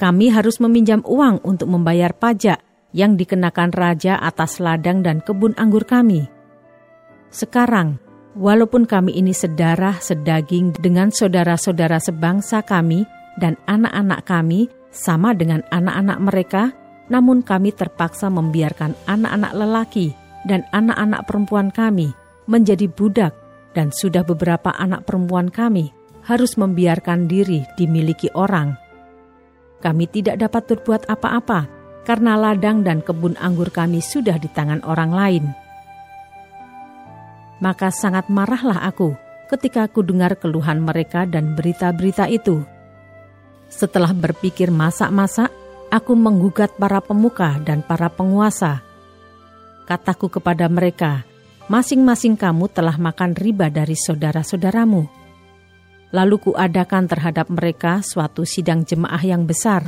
"Kami 0.00 0.32
harus 0.32 0.64
meminjam 0.64 1.04
uang 1.04 1.44
untuk 1.44 1.68
membayar 1.68 2.16
pajak 2.16 2.64
yang 2.96 3.20
dikenakan 3.20 3.68
raja 3.68 4.16
atas 4.16 4.64
ladang 4.64 5.04
dan 5.04 5.20
kebun 5.20 5.52
anggur 5.60 5.84
kami." 5.84 6.24
Sekarang, 7.28 8.00
walaupun 8.32 8.88
kami 8.88 9.12
ini 9.12 9.36
sedarah 9.36 10.00
sedaging 10.00 10.72
dengan 10.80 11.12
saudara-saudara 11.12 12.00
sebangsa 12.00 12.64
kami 12.64 13.04
dan 13.36 13.60
anak-anak 13.68 14.24
kami 14.24 14.72
sama 14.88 15.36
dengan 15.36 15.60
anak-anak 15.68 16.18
mereka, 16.32 16.62
namun 17.12 17.44
kami 17.44 17.76
terpaksa 17.76 18.32
membiarkan 18.32 18.96
anak-anak 19.04 19.52
lelaki 19.52 20.21
dan 20.48 20.66
anak-anak 20.74 21.26
perempuan 21.26 21.68
kami 21.70 22.10
menjadi 22.50 22.90
budak 22.90 23.34
dan 23.72 23.94
sudah 23.94 24.26
beberapa 24.26 24.74
anak 24.74 25.06
perempuan 25.06 25.48
kami 25.48 25.94
harus 26.26 26.54
membiarkan 26.58 27.26
diri 27.26 27.66
dimiliki 27.74 28.30
orang. 28.34 28.74
Kami 29.82 30.06
tidak 30.06 30.38
dapat 30.38 30.62
berbuat 30.70 31.10
apa-apa 31.10 31.66
karena 32.06 32.38
ladang 32.38 32.86
dan 32.86 33.02
kebun 33.02 33.34
anggur 33.38 33.70
kami 33.70 33.98
sudah 33.98 34.38
di 34.38 34.46
tangan 34.50 34.82
orang 34.86 35.10
lain 35.10 35.44
maka 37.62 37.94
sangat 37.94 38.26
marahlah 38.26 38.82
aku 38.82 39.14
ketika 39.46 39.86
aku 39.86 40.02
dengar 40.02 40.34
keluhan 40.34 40.82
mereka 40.82 41.22
dan 41.22 41.54
berita-berita 41.54 42.26
itu. 42.26 42.66
Setelah 43.70 44.10
berpikir 44.10 44.74
masak-masak, 44.74 45.48
aku 45.88 46.12
menggugat 46.18 46.74
para 46.74 46.98
pemuka 46.98 47.62
dan 47.62 47.86
para 47.86 48.10
penguasa. 48.10 48.82
Kataku 49.82 50.30
kepada 50.30 50.70
mereka, 50.70 51.26
masing-masing 51.66 52.38
kamu 52.38 52.70
telah 52.70 52.94
makan 52.94 53.34
riba 53.34 53.66
dari 53.66 53.98
saudara-saudaramu. 53.98 55.10
Lalu 56.12 56.36
kuadakan 56.38 57.08
terhadap 57.08 57.48
mereka 57.48 58.04
suatu 58.04 58.46
sidang 58.46 58.84
jemaah 58.84 59.20
yang 59.24 59.48
besar. 59.48 59.82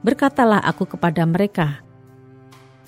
Berkatalah 0.00 0.62
aku 0.62 0.86
kepada 0.86 1.26
mereka, 1.26 1.82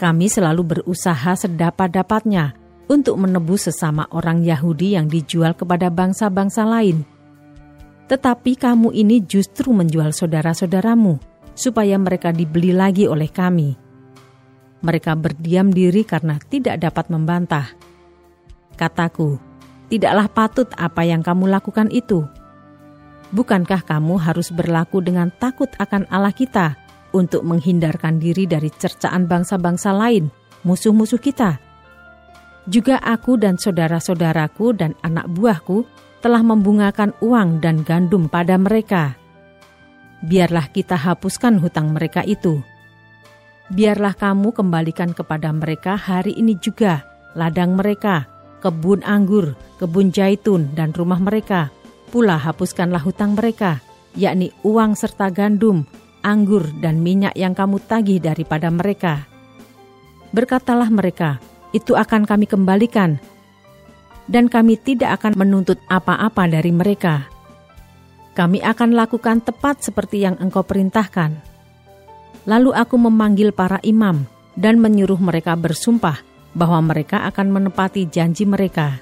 kami 0.00 0.32
selalu 0.32 0.62
berusaha 0.64 1.36
sedapat-dapatnya 1.36 2.56
untuk 2.88 3.20
menebus 3.20 3.68
sesama 3.68 4.08
orang 4.08 4.40
Yahudi 4.40 4.96
yang 4.96 5.12
dijual 5.12 5.52
kepada 5.52 5.92
bangsa-bangsa 5.92 6.64
lain. 6.64 7.04
Tetapi 8.08 8.56
kamu 8.56 8.96
ini 8.96 9.20
justru 9.22 9.76
menjual 9.76 10.16
saudara-saudaramu, 10.16 11.20
supaya 11.52 12.00
mereka 12.00 12.32
dibeli 12.32 12.72
lagi 12.72 13.04
oleh 13.04 13.28
kami. 13.28 13.89
Mereka 14.80 15.12
berdiam 15.16 15.68
diri 15.68 16.02
karena 16.08 16.40
tidak 16.40 16.80
dapat 16.80 17.12
membantah. 17.12 17.68
Kataku, 18.76 19.36
tidaklah 19.92 20.28
patut 20.32 20.68
apa 20.76 21.04
yang 21.04 21.20
kamu 21.20 21.52
lakukan 21.52 21.92
itu. 21.92 22.24
Bukankah 23.30 23.84
kamu 23.84 24.18
harus 24.18 24.48
berlaku 24.50 25.04
dengan 25.04 25.28
takut 25.30 25.68
akan 25.76 26.08
Allah 26.08 26.32
kita 26.32 26.80
untuk 27.12 27.44
menghindarkan 27.44 28.16
diri 28.16 28.48
dari 28.48 28.72
cercaan 28.72 29.28
bangsa-bangsa 29.28 29.92
lain, 29.92 30.32
musuh-musuh 30.64 31.20
kita?' 31.20 31.70
Juga 32.68 33.00
aku 33.00 33.40
dan 33.40 33.56
saudara-saudaraku 33.56 34.76
dan 34.76 34.92
anak 35.00 35.26
buahku 35.32 35.82
telah 36.20 36.44
membungakan 36.44 37.16
uang 37.24 37.64
dan 37.64 37.80
gandum 37.80 38.28
pada 38.28 38.60
mereka. 38.60 39.16
Biarlah 40.20 40.68
kita 40.68 40.94
hapuskan 40.94 41.56
hutang 41.56 41.96
mereka 41.96 42.20
itu. 42.22 42.60
Biarlah 43.70 44.18
kamu 44.18 44.50
kembalikan 44.50 45.14
kepada 45.14 45.54
mereka 45.54 45.94
hari 45.94 46.34
ini 46.34 46.58
juga 46.58 47.06
ladang 47.38 47.78
mereka, 47.78 48.26
kebun 48.58 48.98
anggur, 49.06 49.54
kebun 49.78 50.10
jaitun, 50.10 50.74
dan 50.74 50.90
rumah 50.90 51.22
mereka. 51.22 51.70
Pula 52.10 52.34
hapuskanlah 52.34 52.98
hutang 52.98 53.38
mereka, 53.38 53.78
yakni 54.18 54.50
uang 54.66 54.98
serta 54.98 55.30
gandum, 55.30 55.86
anggur, 56.26 56.66
dan 56.82 56.98
minyak 56.98 57.30
yang 57.38 57.54
kamu 57.54 57.78
tagih 57.86 58.18
daripada 58.18 58.66
mereka. 58.74 59.30
Berkatalah 60.34 60.90
mereka, 60.90 61.38
itu 61.70 61.94
akan 61.94 62.26
kami 62.26 62.50
kembalikan, 62.50 63.22
dan 64.26 64.50
kami 64.50 64.78
tidak 64.82 65.22
akan 65.22 65.38
menuntut 65.38 65.78
apa-apa 65.86 66.50
dari 66.50 66.74
mereka. 66.74 67.30
Kami 68.34 68.62
akan 68.62 68.98
lakukan 68.98 69.42
tepat 69.42 69.82
seperti 69.86 70.26
yang 70.26 70.34
engkau 70.42 70.66
perintahkan. 70.66 71.49
Lalu 72.48 72.72
aku 72.72 72.96
memanggil 72.96 73.52
para 73.52 73.80
imam 73.84 74.24
dan 74.56 74.80
menyuruh 74.80 75.20
mereka 75.20 75.56
bersumpah 75.56 76.20
bahwa 76.56 76.80
mereka 76.92 77.24
akan 77.28 77.52
menepati 77.52 78.08
janji 78.08 78.48
mereka. 78.48 79.00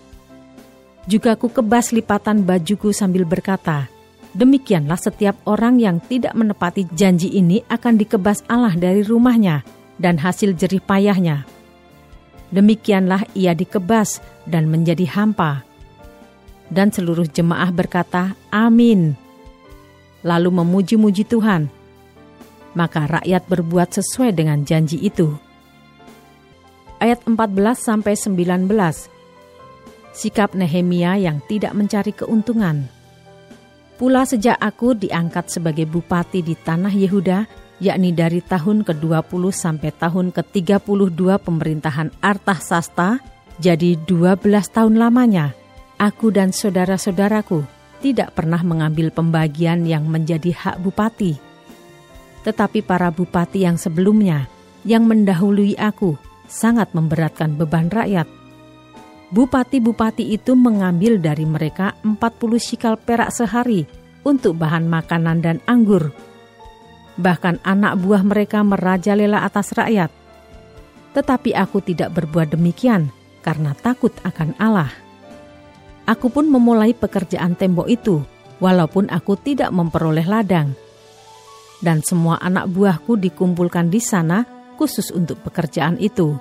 Juga 1.08 1.38
ku 1.38 1.48
kebas 1.48 1.94
lipatan 1.94 2.44
bajuku 2.44 2.92
sambil 2.92 3.24
berkata, 3.24 3.88
Demikianlah 4.36 5.00
setiap 5.00 5.40
orang 5.48 5.80
yang 5.80 6.04
tidak 6.04 6.36
menepati 6.36 6.84
janji 6.92 7.32
ini 7.32 7.64
akan 7.64 7.96
dikebas 7.96 8.44
Allah 8.44 8.76
dari 8.76 9.00
rumahnya 9.00 9.64
dan 9.96 10.20
hasil 10.20 10.52
jerih 10.52 10.84
payahnya.' 10.84 11.58
Demikianlah 12.48 13.28
ia 13.36 13.52
dikebas 13.52 14.24
dan 14.48 14.72
menjadi 14.72 15.04
hampa. 15.04 15.64
Dan 16.68 16.92
seluruh 16.92 17.28
jemaah 17.28 17.68
berkata, 17.72 18.36
Amin. 18.52 19.16
lalu 20.26 20.50
memuji-muji 20.50 21.24
Tuhan. 21.24 21.70
Maka 22.76 23.08
rakyat 23.08 23.48
berbuat 23.48 23.96
sesuai 23.96 24.36
dengan 24.36 24.64
janji 24.64 25.00
itu. 25.00 25.32
Ayat 26.98 27.22
14 27.24 27.38
sampai 27.78 28.18
19. 28.18 28.68
Sikap 30.12 30.52
Nehemia 30.58 31.14
yang 31.14 31.38
tidak 31.46 31.72
mencari 31.78 32.10
keuntungan. 32.10 32.90
Pula 33.98 34.26
sejak 34.26 34.58
aku 34.58 34.94
diangkat 34.94 35.50
sebagai 35.50 35.86
bupati 35.86 36.42
di 36.42 36.54
tanah 36.54 36.90
Yehuda, 36.90 37.46
yakni 37.78 38.14
dari 38.14 38.42
tahun 38.42 38.82
ke-20 38.86 39.42
sampai 39.50 39.90
tahun 39.94 40.34
ke-32 40.34 41.22
pemerintahan 41.42 42.10
Artahsasta, 42.22 43.22
jadi 43.58 43.98
12 44.06 44.38
tahun 44.70 44.94
lamanya, 45.02 45.54
aku 45.98 46.30
dan 46.30 46.54
saudara-saudaraku 46.54 47.66
tidak 47.98 48.38
pernah 48.38 48.62
mengambil 48.62 49.10
pembagian 49.10 49.82
yang 49.82 50.06
menjadi 50.06 50.54
hak 50.54 50.76
bupati. 50.78 51.47
Tetapi 52.46 52.84
para 52.86 53.10
bupati 53.10 53.66
yang 53.66 53.80
sebelumnya, 53.80 54.46
yang 54.86 55.04
mendahului 55.08 55.74
aku, 55.78 56.14
sangat 56.48 56.94
memberatkan 56.96 57.54
beban 57.58 57.92
rakyat. 57.92 58.26
Bupati-bupati 59.28 60.24
itu 60.32 60.56
mengambil 60.56 61.20
dari 61.20 61.44
mereka 61.44 61.92
40 62.00 62.16
sikal 62.56 62.96
perak 62.96 63.28
sehari 63.28 63.84
untuk 64.24 64.56
bahan 64.56 64.88
makanan 64.88 65.44
dan 65.44 65.60
anggur. 65.68 66.16
Bahkan 67.20 67.60
anak 67.60 68.00
buah 68.00 68.24
mereka 68.24 68.64
merajalela 68.64 69.44
atas 69.44 69.76
rakyat. 69.76 70.08
Tetapi 71.12 71.52
aku 71.52 71.84
tidak 71.84 72.16
berbuat 72.16 72.56
demikian 72.56 73.12
karena 73.44 73.76
takut 73.76 74.14
akan 74.24 74.56
Allah. 74.56 74.88
Aku 76.08 76.32
pun 76.32 76.48
memulai 76.48 76.96
pekerjaan 76.96 77.52
tembok 77.52 77.84
itu, 77.92 78.24
walaupun 78.64 79.12
aku 79.12 79.36
tidak 79.36 79.68
memperoleh 79.68 80.24
ladang. 80.24 80.72
Dan 81.78 82.02
semua 82.02 82.42
anak 82.42 82.70
buahku 82.70 83.14
dikumpulkan 83.18 83.90
di 83.90 84.02
sana 84.02 84.42
khusus 84.74 85.14
untuk 85.14 85.38
pekerjaan 85.46 85.98
itu 85.98 86.38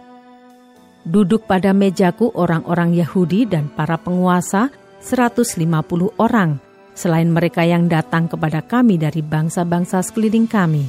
Duduk 1.08 1.48
pada 1.48 1.72
mejaku 1.72 2.36
orang-orang 2.36 2.92
Yahudi 2.92 3.48
dan 3.48 3.72
para 3.72 3.96
penguasa 3.96 4.68
150 5.00 5.56
orang, 6.20 6.60
selain 7.00 7.32
mereka 7.32 7.64
yang 7.64 7.88
datang 7.88 8.28
kepada 8.28 8.60
kami 8.60 9.00
dari 9.00 9.24
bangsa-bangsa 9.24 10.04
sekeliling 10.04 10.52
kami. 10.52 10.84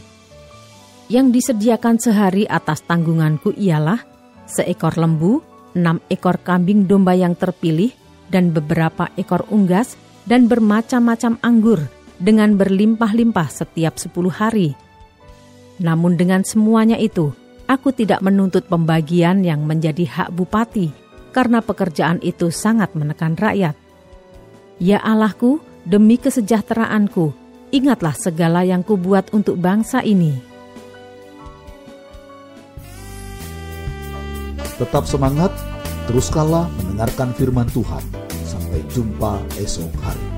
Yang 1.07 1.27
disediakan 1.39 2.03
sehari 2.03 2.51
atas 2.51 2.83
tanggunganku 2.83 3.55
ialah 3.55 4.03
seekor 4.51 4.99
lembu, 4.99 5.39
enam 5.79 6.03
ekor 6.11 6.43
kambing 6.43 6.91
domba 6.91 7.15
yang 7.15 7.39
terpilih, 7.39 7.95
dan 8.27 8.51
beberapa 8.51 9.15
ekor 9.15 9.47
unggas, 9.55 9.95
dan 10.27 10.51
bermacam-macam 10.51 11.39
anggur, 11.47 11.87
dengan 12.19 12.59
berlimpah-limpah 12.59 13.49
setiap 13.51 13.97
sepuluh 13.97 14.35
hari. 14.35 14.75
Namun 15.79 16.19
dengan 16.19 16.43
semuanya 16.43 16.99
itu, 16.99 17.31
aku 17.71 17.95
tidak 17.95 18.19
menuntut 18.23 18.67
pembagian 18.67 19.47
yang 19.47 19.63
menjadi 19.63 20.05
hak 20.07 20.35
bupati, 20.35 20.91
karena 21.31 21.63
pekerjaan 21.63 22.19
itu 22.21 22.51
sangat 22.51 22.93
menekan 22.99 23.39
rakyat. 23.39 23.79
Ya 24.83 24.99
Allahku, 25.03 25.63
demi 25.87 26.19
kesejahteraanku, 26.19 27.31
ingatlah 27.71 28.15
segala 28.15 28.67
yang 28.67 28.83
kubuat 28.83 29.31
untuk 29.31 29.59
bangsa 29.59 30.03
ini. 30.03 30.35
Tetap 34.79 35.11
semangat, 35.11 35.51
teruskanlah 36.07 36.71
mendengarkan 36.79 37.35
firman 37.35 37.67
Tuhan. 37.75 38.03
Sampai 38.47 38.79
jumpa 38.95 39.43
esok 39.59 39.91
hari. 40.03 40.38